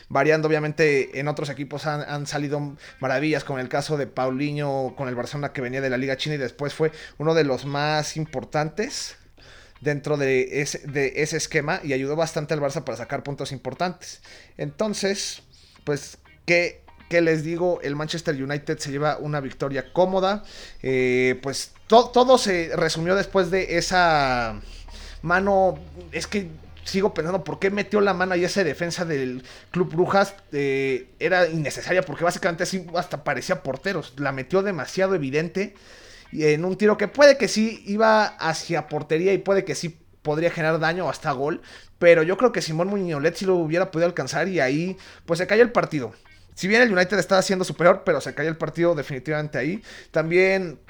[0.09, 5.15] variando obviamente en otros equipos han, salido maravillas, como el caso de Paulinho con el
[5.15, 9.17] Barcelona que venía de la Liga China y después fue uno de los más importantes
[9.81, 14.23] dentro de ese, de ese esquema y ayudó bastante al Barça para sacar puntos importantes.
[14.57, 15.43] Entonces,
[15.85, 17.81] pues, ¿qué, les digo?
[17.83, 20.45] El Manchester United se lleva una victoria cómoda.
[20.83, 24.61] Eh, pues todo se resumió después de esa
[25.23, 25.79] mano.
[26.13, 26.49] Es que
[26.85, 31.49] sigo pensando por qué metió la mano y esa defensa del Club Brujas eh, era
[31.49, 34.15] innecesaria porque básicamente así hasta parecía porteros.
[34.17, 35.75] La metió demasiado evidente
[36.33, 40.51] en un tiro que puede que sí iba hacia portería y puede que sí podría
[40.51, 41.61] generar daño o hasta gol.
[41.99, 45.47] Pero yo creo que Simón Muñolet sí lo hubiera podido alcanzar y ahí pues se
[45.47, 46.13] cayó el partido.
[46.57, 49.83] Si bien el United estaba siendo superior, pero se cayó el partido definitivamente ahí.
[50.11, 50.81] También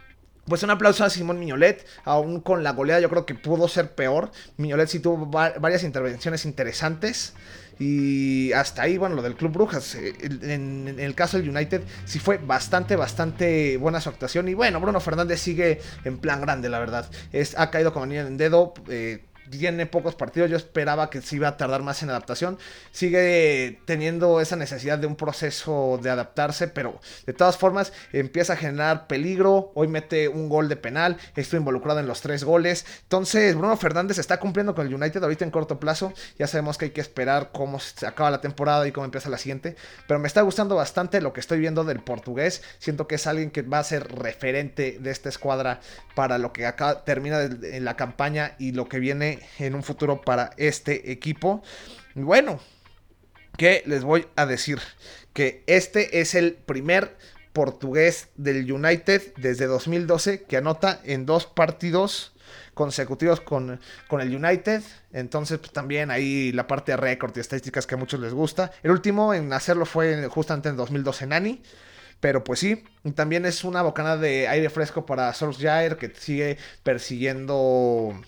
[0.46, 3.96] pues un aplauso a Simón Miñolet, aún con la goleada yo creo que pudo ser
[3.96, 4.31] peor.
[4.59, 7.35] Miñolet sí tuvo varias intervenciones interesantes.
[7.79, 9.96] Y hasta ahí, bueno, lo del Club Brujas.
[9.96, 14.48] Eh, en, el caso del United, sí fue bastante, bastante buena su actuación.
[14.48, 17.11] Y bueno, Bruno Fernández sigue en plan grande, la verdad.
[17.33, 18.72] Es, ha caído como niño en dedo.
[18.88, 22.59] Eh, tiene pocos partidos, yo esperaba que se iba a tardar más en adaptación.
[22.92, 28.56] Sigue teniendo esa necesidad de un proceso de adaptarse, pero de todas formas empieza a
[28.56, 29.72] generar peligro.
[29.74, 32.87] Hoy mete un gol de penal, estoy involucrado en los tres goles.
[33.02, 36.12] Entonces, Bruno Fernández está cumpliendo con el United ahorita en corto plazo.
[36.38, 39.38] Ya sabemos que hay que esperar cómo se acaba la temporada y cómo empieza la
[39.38, 39.76] siguiente.
[40.06, 42.62] Pero me está gustando bastante lo que estoy viendo del portugués.
[42.78, 45.80] Siento que es alguien que va a ser referente de esta escuadra
[46.14, 50.20] para lo que acá termina en la campaña y lo que viene en un futuro
[50.22, 51.62] para este equipo.
[52.14, 52.61] Bueno,
[53.57, 54.81] ¿qué les voy a decir?
[55.33, 57.16] Que este es el primer
[57.53, 62.33] portugués del United desde 2012 que anota en dos partidos
[62.75, 64.83] consecutivos con, con el United.
[65.12, 68.70] Entonces, pues, también ahí la parte de récord y estadísticas que a muchos les gusta.
[68.83, 71.62] El último en hacerlo fue justamente en 2012 Nani.
[72.20, 72.83] Pero pues sí,
[73.14, 78.20] también es una bocanada de aire fresco para Solskjaer que sigue persiguiendo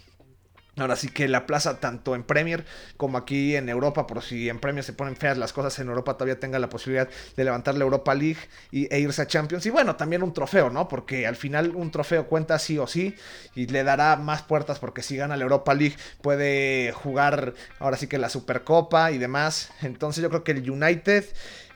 [0.79, 2.65] Ahora sí que la plaza, tanto en Premier
[2.97, 6.15] como aquí en Europa, por si en Premier se ponen feas las cosas, en Europa
[6.15, 8.39] todavía tenga la posibilidad de levantar la Europa League
[8.71, 9.67] y, e irse a Champions.
[9.67, 10.89] Y bueno, también un trofeo, ¿no?
[10.89, 13.15] Porque al final un trofeo cuenta sí o sí
[13.55, 18.07] y le dará más puertas porque si gana la Europa League puede jugar ahora sí
[18.07, 19.71] que la Supercopa y demás.
[19.83, 21.25] Entonces yo creo que el United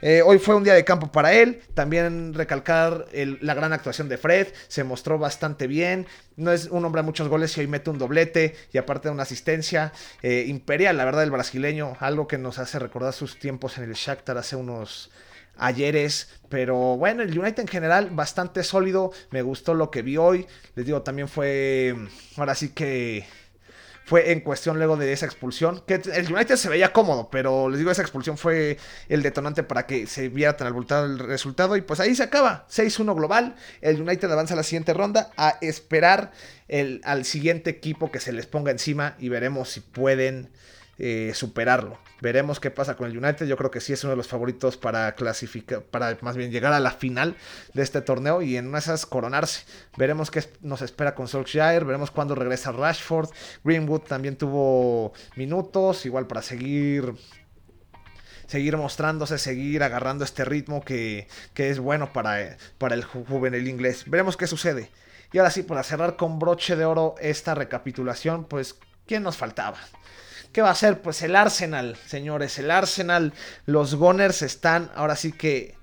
[0.04, 1.62] Eh, hoy fue un día de campo para él.
[1.74, 4.48] También recalcar la gran actuación de Fred.
[4.66, 6.06] Se mostró bastante bien.
[6.36, 9.14] No es un hombre a muchos goles y hoy mete un doblete y aparte de
[9.14, 9.92] una asistencia.
[10.22, 11.96] Eh, imperial, la verdad, el brasileño.
[12.00, 15.12] Algo que nos hace recordar sus tiempos en el Shakhtar hace unos
[15.56, 16.30] ayeres.
[16.48, 19.12] Pero bueno, el United en general bastante sólido.
[19.30, 20.48] Me gustó lo que vi hoy.
[20.74, 21.94] Les digo, también fue...
[22.36, 23.24] Ahora sí que
[24.04, 25.82] fue en cuestión luego de esa expulsión.
[25.86, 29.86] Que el United se veía cómodo, pero les digo, esa expulsión fue el detonante para
[29.86, 31.76] que se viera tan abultado el resultado.
[31.76, 32.66] Y pues ahí se acaba.
[32.70, 33.56] 6-1 global.
[33.80, 36.32] El United avanza a la siguiente ronda a esperar
[36.68, 40.50] el, al siguiente equipo que se les ponga encima y veremos si pueden
[40.98, 41.98] eh, superarlo.
[42.22, 43.46] Veremos qué pasa con el United.
[43.46, 46.72] Yo creo que sí es uno de los favoritos para clasificar, para más bien llegar
[46.72, 47.35] a la final
[47.74, 49.64] de este torneo y en esas coronarse.
[49.96, 51.85] Veremos qué nos espera con Solskjaer.
[51.85, 53.30] Veremos cuándo regresa Rashford.
[53.64, 57.12] Greenwood también tuvo minutos, igual para seguir
[58.46, 64.04] seguir mostrándose, seguir agarrando este ritmo que, que es bueno para, para el juvenil inglés.
[64.06, 64.90] Veremos qué sucede.
[65.32, 69.78] Y ahora sí, para cerrar con broche de oro esta recapitulación, pues, ¿quién nos faltaba?
[70.52, 71.00] ¿Qué va a hacer?
[71.00, 73.32] Pues el Arsenal, señores, el Arsenal,
[73.66, 75.76] los Gunners están ahora sí que,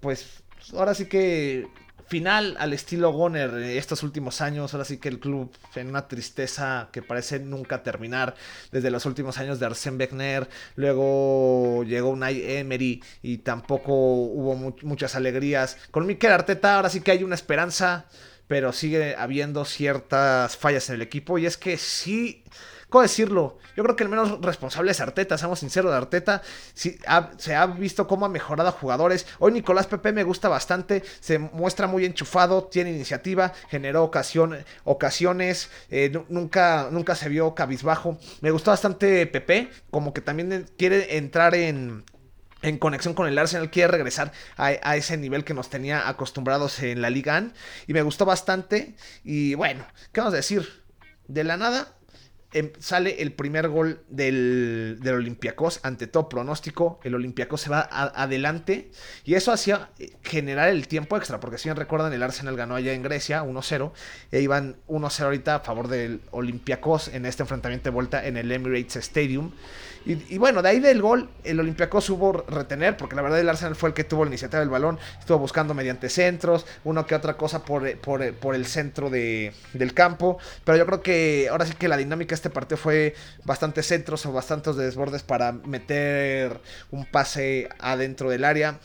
[0.00, 1.68] pues, ahora sí que
[2.12, 4.74] final al estilo Gunner estos últimos años.
[4.74, 8.34] Ahora sí que el club en una tristeza que parece nunca terminar.
[8.70, 10.46] Desde los últimos años de Arsène Wenger.
[10.76, 15.78] Luego llegó Unai Emery y tampoco hubo muchas alegrías.
[15.90, 18.04] Con Mikel Arteta ahora sí que hay una esperanza.
[18.46, 21.38] Pero sigue habiendo ciertas fallas en el equipo.
[21.38, 22.44] Y es que sí
[22.92, 23.56] ¿Cómo decirlo?
[23.74, 26.42] Yo creo que el menos responsable es Arteta, seamos sinceros de Arteta.
[26.74, 29.26] se ha visto cómo ha mejorado a jugadores.
[29.38, 36.12] Hoy Nicolás Pepe me gusta bastante, se muestra muy enchufado, tiene iniciativa, generó ocasiones, eh,
[36.28, 38.18] nunca, nunca se vio cabizbajo.
[38.42, 42.04] Me gustó bastante Pepe, como que también quiere entrar en
[42.60, 46.80] en conexión con el Arsenal, quiere regresar a, a, ese nivel que nos tenía acostumbrados
[46.80, 47.52] en la Liga.
[47.88, 48.94] Y me gustó bastante.
[49.24, 50.84] Y bueno, ¿qué vamos a decir?
[51.26, 51.96] De la nada,
[52.78, 58.90] sale el primer gol del, del Olympiacos, ante todo pronóstico, el Olympiacos se va adelante
[59.24, 62.74] y eso hacía eh, generar el tiempo extra, porque si bien recuerdan el Arsenal ganó
[62.74, 63.92] allá en Grecia 1-0
[64.30, 68.52] e iban 1-0 ahorita a favor del Olympiacos en este enfrentamiento de vuelta en el
[68.52, 69.52] Emirates Stadium.
[70.04, 73.76] Y, bueno, de ahí del gol, el Olympiacos hubo retener, porque la verdad el Arsenal
[73.76, 77.36] fue el que tuvo la iniciativa del balón, estuvo buscando mediante centros, uno que otra
[77.36, 81.88] cosa por, por, el centro de, del campo, pero yo creo que ahora sí que
[81.88, 86.60] la dinámica de este partido fue bastante centros o bastantes desbordes para meter
[86.90, 88.78] un pase adentro del área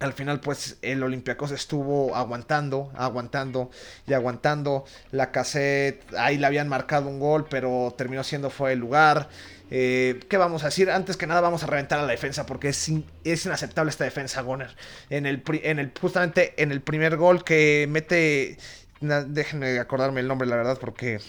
[0.00, 3.70] al final pues el Olympiacos estuvo aguantando, aguantando
[4.06, 4.84] y aguantando.
[5.10, 9.28] La cassette, ahí le habían marcado un gol, pero terminó siendo fue el lugar.
[9.70, 10.90] Eh, ¿Qué vamos a decir?
[10.90, 12.90] Antes que nada vamos a reventar a la defensa porque es,
[13.24, 14.76] es inaceptable esta defensa, Goner.
[15.10, 18.58] En el, en el, justamente en el primer gol que mete
[19.00, 21.20] déjenme acordarme el nombre, la verdad, porque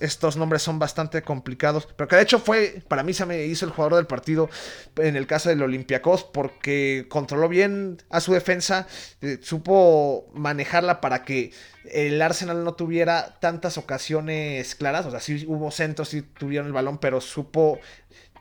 [0.00, 1.88] estos nombres son bastante complicados.
[1.96, 4.50] Pero que de hecho fue, para mí se me hizo el jugador del partido
[4.96, 8.86] en el caso del Olympiacos, porque controló bien a su defensa,
[9.22, 11.52] eh, supo manejarla para que
[11.90, 15.06] el Arsenal no tuviera tantas ocasiones claras.
[15.06, 17.80] O sea, sí hubo centros, sí tuvieron el balón, pero supo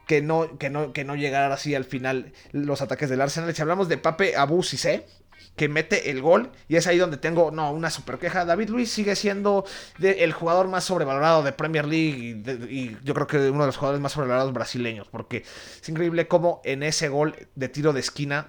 [0.08, 3.54] que no, que no, que no llegara así al final los ataques del Arsenal.
[3.56, 5.06] Si hablamos de Pape Abu Cissé,
[5.56, 6.52] que mete el gol.
[6.68, 8.46] Y es ahí donde tengo, no, una super queja.
[8.46, 9.66] David Luis sigue siendo
[10.02, 14.02] el jugador más sobrevalorado de Premier League y, yo creo que uno de los jugadores
[14.02, 15.08] más sobrevalorados brasileños.
[15.10, 15.44] Porque
[15.82, 18.48] es increíble cómo en ese gol de tiro de esquina.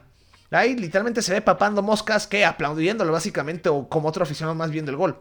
[0.51, 4.91] Ahí literalmente se ve papando moscas que aplaudiéndolo básicamente o como otro aficionado más viendo
[4.91, 5.19] el gol.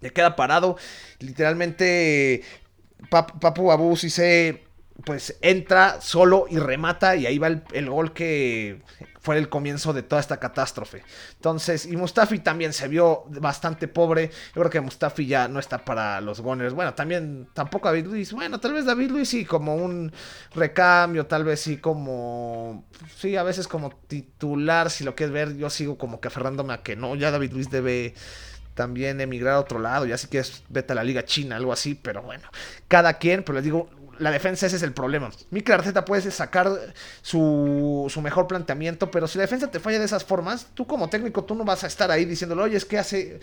[0.00, 0.76] Le queda parado.
[1.20, 2.42] Literalmente
[3.08, 4.63] Papu Abu si se
[5.04, 8.82] pues entra solo y remata y ahí va el gol que
[9.24, 11.02] fue el comienzo de toda esta catástrofe.
[11.36, 14.28] Entonces, y Mustafi también se vio bastante pobre.
[14.54, 16.74] Yo creo que Mustafi ya no está para los Gunners.
[16.74, 18.34] Bueno, también tampoco David Luis.
[18.34, 20.12] Bueno, tal vez David Luis sí como un
[20.54, 22.84] recambio, tal vez sí como
[23.16, 26.82] sí, a veces como titular, si lo quieres ver, yo sigo como que aferrándome a
[26.82, 28.14] que no, ya David Luis debe
[28.74, 31.72] también emigrar a otro lado, ya sí que es vete a la liga china, algo
[31.72, 32.46] así, pero bueno,
[32.88, 35.30] cada quien, pero les digo, la defensa ese es el problema.
[35.50, 36.68] Mikel Arteta puede sacar
[37.22, 41.08] su, su, mejor planteamiento, pero si la defensa te falla de esas formas, tú como
[41.08, 43.40] técnico tú no vas a estar ahí diciéndole, oye, es que hace...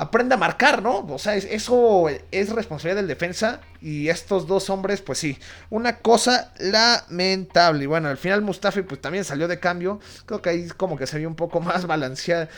[0.00, 1.04] Aprende a marcar, ¿no?
[1.08, 5.36] O sea, eso es responsabilidad del defensa y estos dos hombres, pues sí,
[5.70, 7.82] una cosa lamentable.
[7.82, 9.98] Y bueno, al final Mustafi pues también salió de cambio.
[10.24, 12.48] Creo que ahí como que se vio un poco más balanceado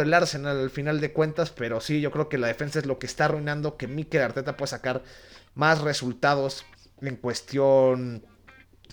[0.00, 2.98] el Arsenal al final de cuentas, pero sí, yo creo que la defensa es lo
[2.98, 5.02] que está arruinando que Mikel Arteta puede sacar
[5.54, 6.64] más resultados
[7.00, 8.24] en cuestión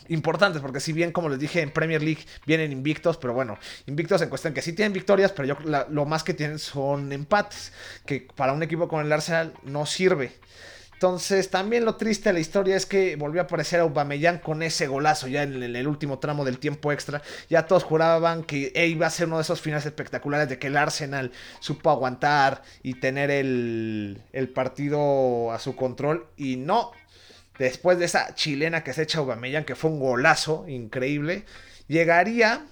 [0.10, 4.22] importantes, porque si bien, como les dije, en Premier League vienen invictos, pero bueno, invictos
[4.22, 7.72] en cuestión que sí tienen victorias, pero yo, lo más que tienen son empates,
[8.06, 10.34] que para un equipo con el Arsenal no sirve.
[10.93, 14.88] Entonces, también lo triste de la historia es que volvió a aparecer Aubameyang con ese
[14.88, 17.22] golazo ya en el, último tramo del tiempo extra.
[17.49, 20.78] Ya todos juraban que iba a ser uno de esos finales espectaculares de que el
[20.78, 26.26] Arsenal supo aguantar y tener el, el partido a su control.
[26.38, 26.93] Y no,
[27.58, 31.45] después de esa chilena que se echa Aubameyang, que fue un golazo increíble,
[31.88, 32.66] llegaría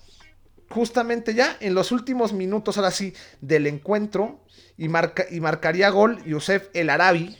[0.69, 4.43] justamente ya en los últimos minutos, ahora sí, del encuentro
[4.77, 7.37] y, marca, y marcaría gol Yusef El Arabi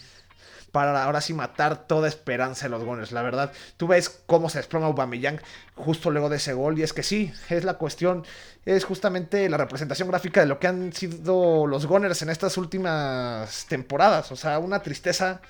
[0.71, 3.11] para ahora sí matar toda esperanza de los Gunners.
[3.11, 5.41] La verdad, tú ves cómo se desploma Aubameyang
[5.75, 8.25] justo luego de ese gol y es que sí, es la cuestión,
[8.65, 13.65] es justamente la representación gráfica de lo que han sido los Gunners en estas últimas
[13.67, 14.31] temporadas.
[14.31, 15.41] O sea, una tristeza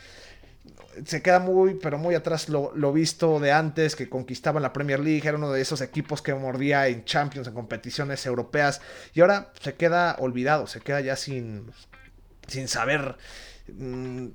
[1.06, 5.00] se queda muy, pero muy atrás lo, lo, visto de antes, que conquistaban la Premier
[5.00, 8.82] League, era uno de esos equipos que mordía en Champions, en competiciones europeas,
[9.14, 11.72] y ahora se queda olvidado, se queda ya sin,
[12.48, 13.18] sin saber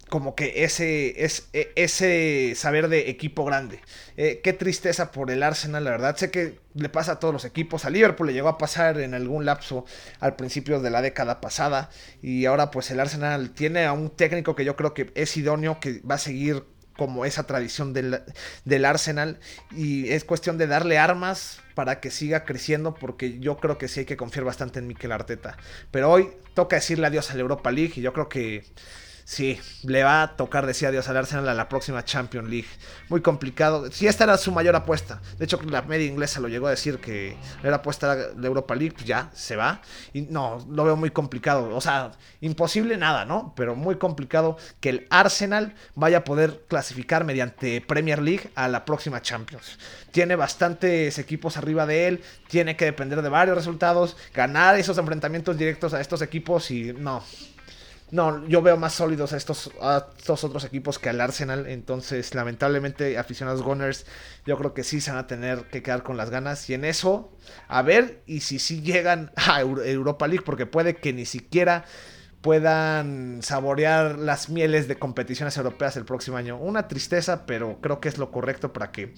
[0.08, 3.80] como que ese, es, e, ese saber de equipo grande.
[4.16, 6.16] Eh, qué tristeza por el Arsenal, la verdad.
[6.16, 7.84] Sé que le pasa a todos los equipos.
[7.84, 9.84] A Liverpool le llegó a pasar en algún lapso
[10.20, 11.90] al principio de la década pasada.
[12.22, 15.80] Y ahora pues el Arsenal tiene a un técnico que yo creo que es idóneo,
[15.80, 16.64] que va a seguir
[16.96, 18.22] como esa tradición del,
[18.64, 19.38] del Arsenal.
[19.70, 24.00] Y es cuestión de darle armas para que siga creciendo, porque yo creo que sí
[24.00, 25.58] hay que confiar bastante en Mikel Arteta.
[25.90, 28.64] Pero hoy toca decirle adiós a la Europa League y yo creo que
[29.26, 32.68] Sí, le va a tocar decir adiós al Arsenal a la próxima Champions League.
[33.08, 33.90] Muy complicado.
[33.90, 35.20] Si esta era su mayor apuesta.
[35.36, 38.94] De hecho, la media inglesa lo llegó a decir que era apuesta de Europa League,
[38.94, 39.82] pues ya se va.
[40.12, 41.74] Y no, lo veo muy complicado.
[41.74, 43.52] O sea, imposible nada, ¿no?
[43.56, 48.84] Pero muy complicado que el Arsenal vaya a poder clasificar mediante Premier League a la
[48.84, 49.76] próxima Champions.
[50.12, 52.22] Tiene bastantes equipos arriba de él.
[52.46, 54.16] Tiene que depender de varios resultados.
[54.32, 57.24] Ganar esos enfrentamientos directos a estos equipos y no
[58.10, 59.70] no, yo veo más sólidos a estos,
[60.16, 61.66] estos otros equipos que al Arsenal.
[61.66, 64.06] Entonces, lamentablemente, aficionados Gunners,
[64.46, 66.70] yo creo que sí se van a tener que quedar con las ganas.
[66.70, 67.32] Y en eso,
[67.66, 71.84] a ver, y si sí llegan a Europa League, porque puede que ni siquiera
[72.42, 76.56] puedan saborear las mieles de competiciones europeas el próximo año.
[76.58, 79.14] Una tristeza, pero creo que es lo correcto para que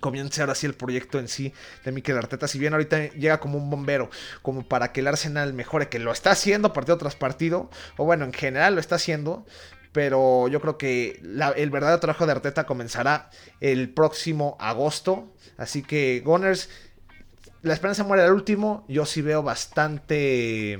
[0.00, 1.52] comience ahora sí el proyecto en sí
[1.84, 2.48] de Mikel Arteta.
[2.48, 4.10] Si bien ahorita llega como un bombero,
[4.42, 8.24] como para que el Arsenal mejore, que lo está haciendo partido tras partido, o bueno,
[8.24, 9.46] en general lo está haciendo.
[9.92, 11.20] Pero yo creo que
[11.56, 13.28] el verdadero trabajo de Arteta comenzará
[13.60, 15.34] el próximo agosto.
[15.56, 16.68] Así que, Gunners,
[17.62, 18.84] la esperanza muere al último.
[18.88, 20.78] Yo sí veo bastante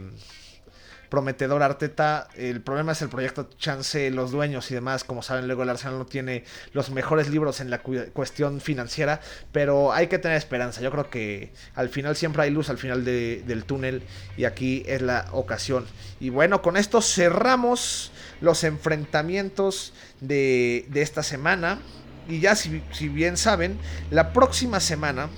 [1.10, 2.28] prometedor Arteta.
[2.36, 5.04] El problema es el proyecto Chance, los dueños y demás.
[5.04, 9.20] Como saben, luego el Arsenal no tiene los mejores libros en la cuestión financiera,
[9.52, 10.80] pero hay que tener esperanza.
[10.80, 14.02] Yo creo que al final siempre hay luz al final del túnel
[14.36, 15.86] y aquí es la ocasión.
[16.20, 21.80] Y bueno, con esto cerramos los enfrentamientos de, esta semana.
[22.28, 23.78] Y ya si, si bien saben,
[24.10, 25.28] la próxima semana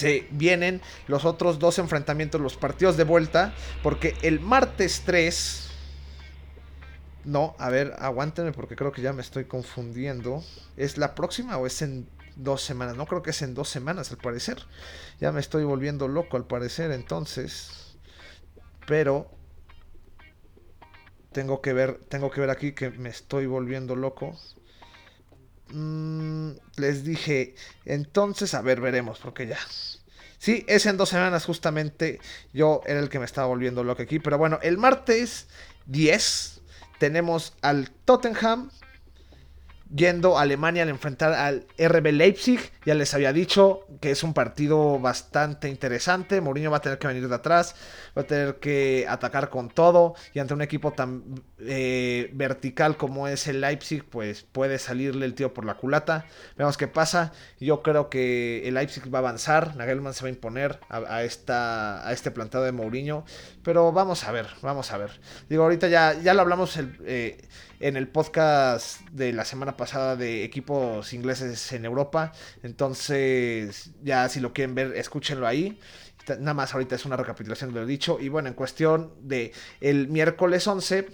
[0.00, 5.66] se vienen los otros dos enfrentamientos, los partidos de vuelta, porque el martes 3...
[7.24, 10.42] No, a ver, aguántenme porque creo que ya me estoy confundiendo.
[10.78, 12.96] ¿Es la próxima o es en dos semanas?
[12.96, 14.56] No creo que es en dos semanas al parecer.
[15.20, 17.98] Ya me estoy volviendo loco al parecer entonces.
[18.86, 19.30] Pero
[21.32, 24.38] tengo que ver, tengo que ver aquí que me estoy volviendo loco.
[25.72, 27.54] Mm, les dije,
[27.84, 29.58] entonces, a ver, veremos, porque ya.
[30.38, 32.18] Sí, es en dos semanas justamente.
[32.52, 34.18] Yo era el que me estaba volviendo loco aquí.
[34.18, 35.48] Pero bueno, el martes
[35.86, 36.60] 10
[36.98, 38.70] tenemos al Tottenham
[39.94, 42.60] yendo a Alemania al enfrentar al RB Leipzig.
[42.84, 46.40] Ya les había dicho que es un partido bastante interesante.
[46.40, 47.74] Mourinho va a tener que venir de atrás,
[48.16, 50.14] va a tener que atacar con todo.
[50.32, 55.34] Y ante un equipo tan eh, vertical como es el Leipzig, pues puede salirle el
[55.34, 56.26] tío por la culata.
[56.56, 57.32] Veamos qué pasa.
[57.58, 59.76] Yo creo que el Leipzig va a avanzar.
[59.76, 63.24] Nagelman se va a imponer a, esta, a este plantado de Mourinho.
[63.62, 65.20] Pero vamos a ver, vamos a ver.
[65.48, 67.38] Digo, ahorita ya, ya lo hablamos el, eh,
[67.80, 72.32] en el podcast de la semana pasada de equipos ingleses en Europa.
[72.62, 75.80] Entonces, ya si lo quieren ver, escúchenlo ahí.
[76.38, 78.18] Nada más ahorita es una recapitulación de lo dicho.
[78.20, 81.08] Y bueno, en cuestión de el miércoles 11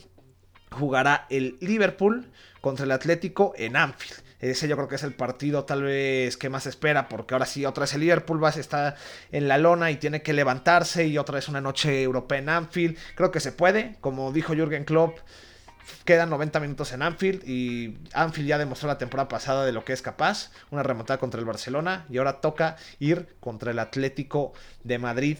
[0.72, 4.26] jugará el Liverpool contra el Atlético en Anfield.
[4.40, 7.64] Ese yo creo que es el partido tal vez que más espera, porque ahora sí,
[7.64, 8.96] otra vez el Liverpool va, está
[9.32, 12.98] en la lona y tiene que levantarse, y otra vez una noche europea en Anfield.
[13.14, 15.18] Creo que se puede, como dijo Jürgen Klopp,
[16.04, 19.92] quedan 90 minutos en Anfield y Anfield ya demostró la temporada pasada de lo que
[19.92, 24.52] es capaz, una remontada contra el Barcelona y ahora toca ir contra el Atlético
[24.84, 25.38] de Madrid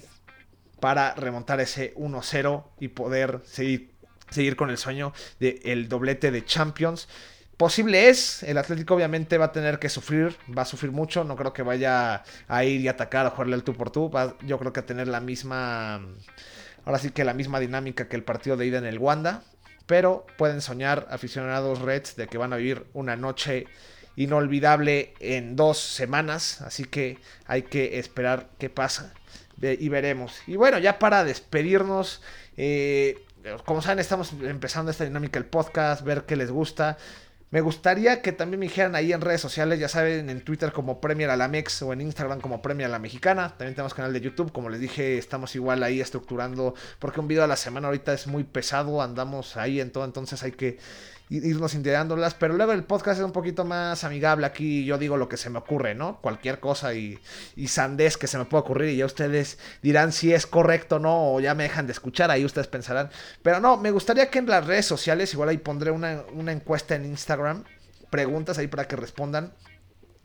[0.80, 3.92] para remontar ese 1-0 y poder seguir,
[4.30, 7.08] seguir con el sueño del doblete de Champions.
[7.56, 11.36] Posible es, el Atlético obviamente va a tener que sufrir, va a sufrir mucho, no
[11.36, 14.10] creo que vaya a ir y atacar a jugarle el tú por tú,
[14.42, 16.02] yo creo que a tener la misma,
[16.84, 19.42] ahora sí que la misma dinámica que el partido de ida en el Wanda,
[19.86, 23.66] pero pueden soñar aficionados Reds de que van a vivir una noche
[24.16, 29.12] inolvidable en dos semanas, así que hay que esperar qué pasa
[29.60, 30.36] y veremos.
[30.46, 32.22] Y bueno, ya para despedirnos,
[32.56, 33.22] eh,
[33.64, 36.98] como saben, estamos empezando esta dinámica del podcast, ver qué les gusta.
[37.56, 41.00] Me gustaría que también me dijeran ahí en redes sociales, ya saben, en Twitter como
[41.00, 43.54] Premier a la Mex o en Instagram como Premier a la Mexicana.
[43.56, 47.44] También tenemos canal de YouTube, como les dije, estamos igual ahí estructurando, porque un video
[47.44, 50.76] a la semana ahorita es muy pesado, andamos ahí en todo, entonces hay que
[51.28, 54.46] irnos integrándolas, pero luego el podcast es un poquito más amigable.
[54.46, 56.20] Aquí yo digo lo que se me ocurre, ¿no?
[56.20, 57.18] Cualquier cosa y,
[57.56, 60.98] y sandés que se me pueda ocurrir y ya ustedes dirán si es correcto o
[60.98, 63.10] no, o ya me dejan de escuchar, ahí ustedes pensarán.
[63.42, 66.94] Pero no, me gustaría que en las redes sociales, igual ahí pondré una, una encuesta
[66.94, 67.64] en Instagram,
[68.10, 69.52] preguntas ahí para que respondan.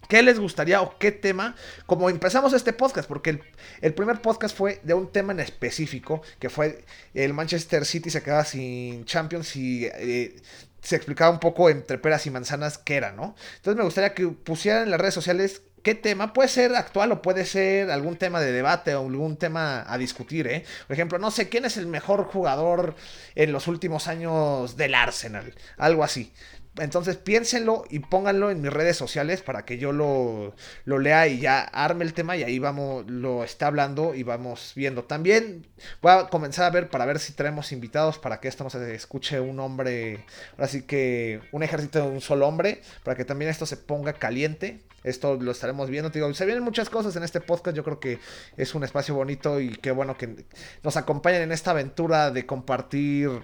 [0.08, 1.56] ¿Qué les gustaría o qué tema?
[1.86, 3.43] Como empezamos este podcast, porque el,
[3.80, 6.84] el, primer podcast fue de un tema en específico, que fue
[7.14, 10.36] el Manchester City se quedaba sin Champions y eh,
[10.82, 13.36] se explicaba un poco entre peras y manzanas qué era, ¿no?
[13.58, 17.22] Entonces me gustaría que pusieran en las redes sociales qué tema, puede ser actual o
[17.22, 20.64] puede ser algún tema de debate o algún tema a discutir, ¿eh?
[20.88, 22.96] Por ejemplo, no sé, ¿quién es el mejor jugador
[23.36, 25.54] en los últimos años del Arsenal?
[25.78, 26.34] Algo así.
[26.78, 30.55] Entonces piénsenlo y pónganlo en mis redes sociales para que yo lo,
[30.86, 34.72] lo, lea y ya arme el tema y ahí vamos, lo está hablando y vamos
[34.74, 35.03] viendo.
[35.03, 35.67] También
[36.01, 38.95] voy a comenzar a ver para ver si traemos invitados para que esto no se
[38.95, 43.51] escuche un hombre, ahora sí que un ejército de un solo hombre, para que también
[43.51, 44.82] esto se ponga caliente.
[45.03, 46.11] Esto lo estaremos viendo.
[46.36, 47.76] Se vienen muchas cosas en este podcast.
[47.76, 48.19] Yo creo que
[48.55, 50.45] es un espacio bonito y qué bueno que
[50.84, 53.41] nos acompañen en esta aventura de compartir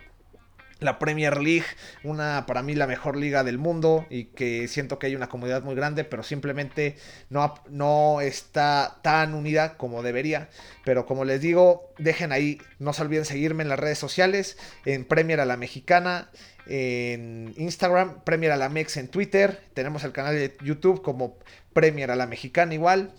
[0.80, 1.66] la Premier League,
[2.04, 5.64] una para mí la mejor liga del mundo y que siento que hay una comunidad
[5.64, 6.98] muy grande, pero simplemente
[7.30, 10.50] no, no está tan unida como debería.
[10.86, 15.06] Pero como les digo, dejen ahí, no se olviden seguirme en las redes sociales, en
[15.06, 16.30] Premier a la Mexicana,
[16.68, 21.38] en Instagram, Premier a la Mex en Twitter, tenemos el canal de YouTube como
[21.74, 23.14] Premier a la Mexicana igual.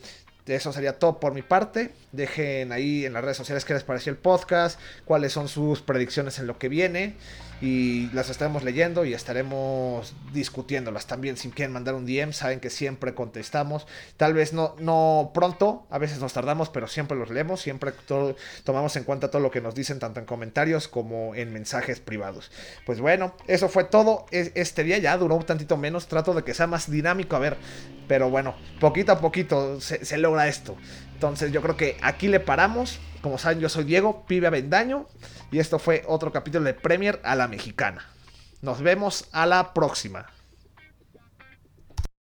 [0.46, 1.90] Eso sería todo por mi parte.
[2.12, 6.38] Dejen ahí en las redes sociales qué les pareció el podcast, cuáles son sus predicciones
[6.38, 7.16] en lo que viene
[7.60, 11.36] y las estaremos leyendo y estaremos discutiéndolas también.
[11.36, 13.86] Si quieren mandar un DM, saben que siempre contestamos.
[14.16, 17.92] Tal vez no, no pronto, a veces nos tardamos, pero siempre los leemos, siempre
[18.64, 22.50] tomamos en cuenta todo lo que nos dicen, tanto en comentarios como en mensajes privados.
[22.86, 24.26] Pues bueno, eso fue todo.
[24.30, 27.56] Este día ya duró un tantito menos, trato de que sea más dinámico, a ver,
[28.06, 30.76] pero bueno, poquito a poquito se, se logra esto.
[31.14, 33.00] Entonces yo creo que aquí le paramos.
[33.22, 35.08] Como saben, yo soy Diego, pibe Avendaño.
[35.50, 38.06] Y esto fue otro capítulo de Premier a la Mexicana.
[38.60, 40.26] Nos vemos a la próxima.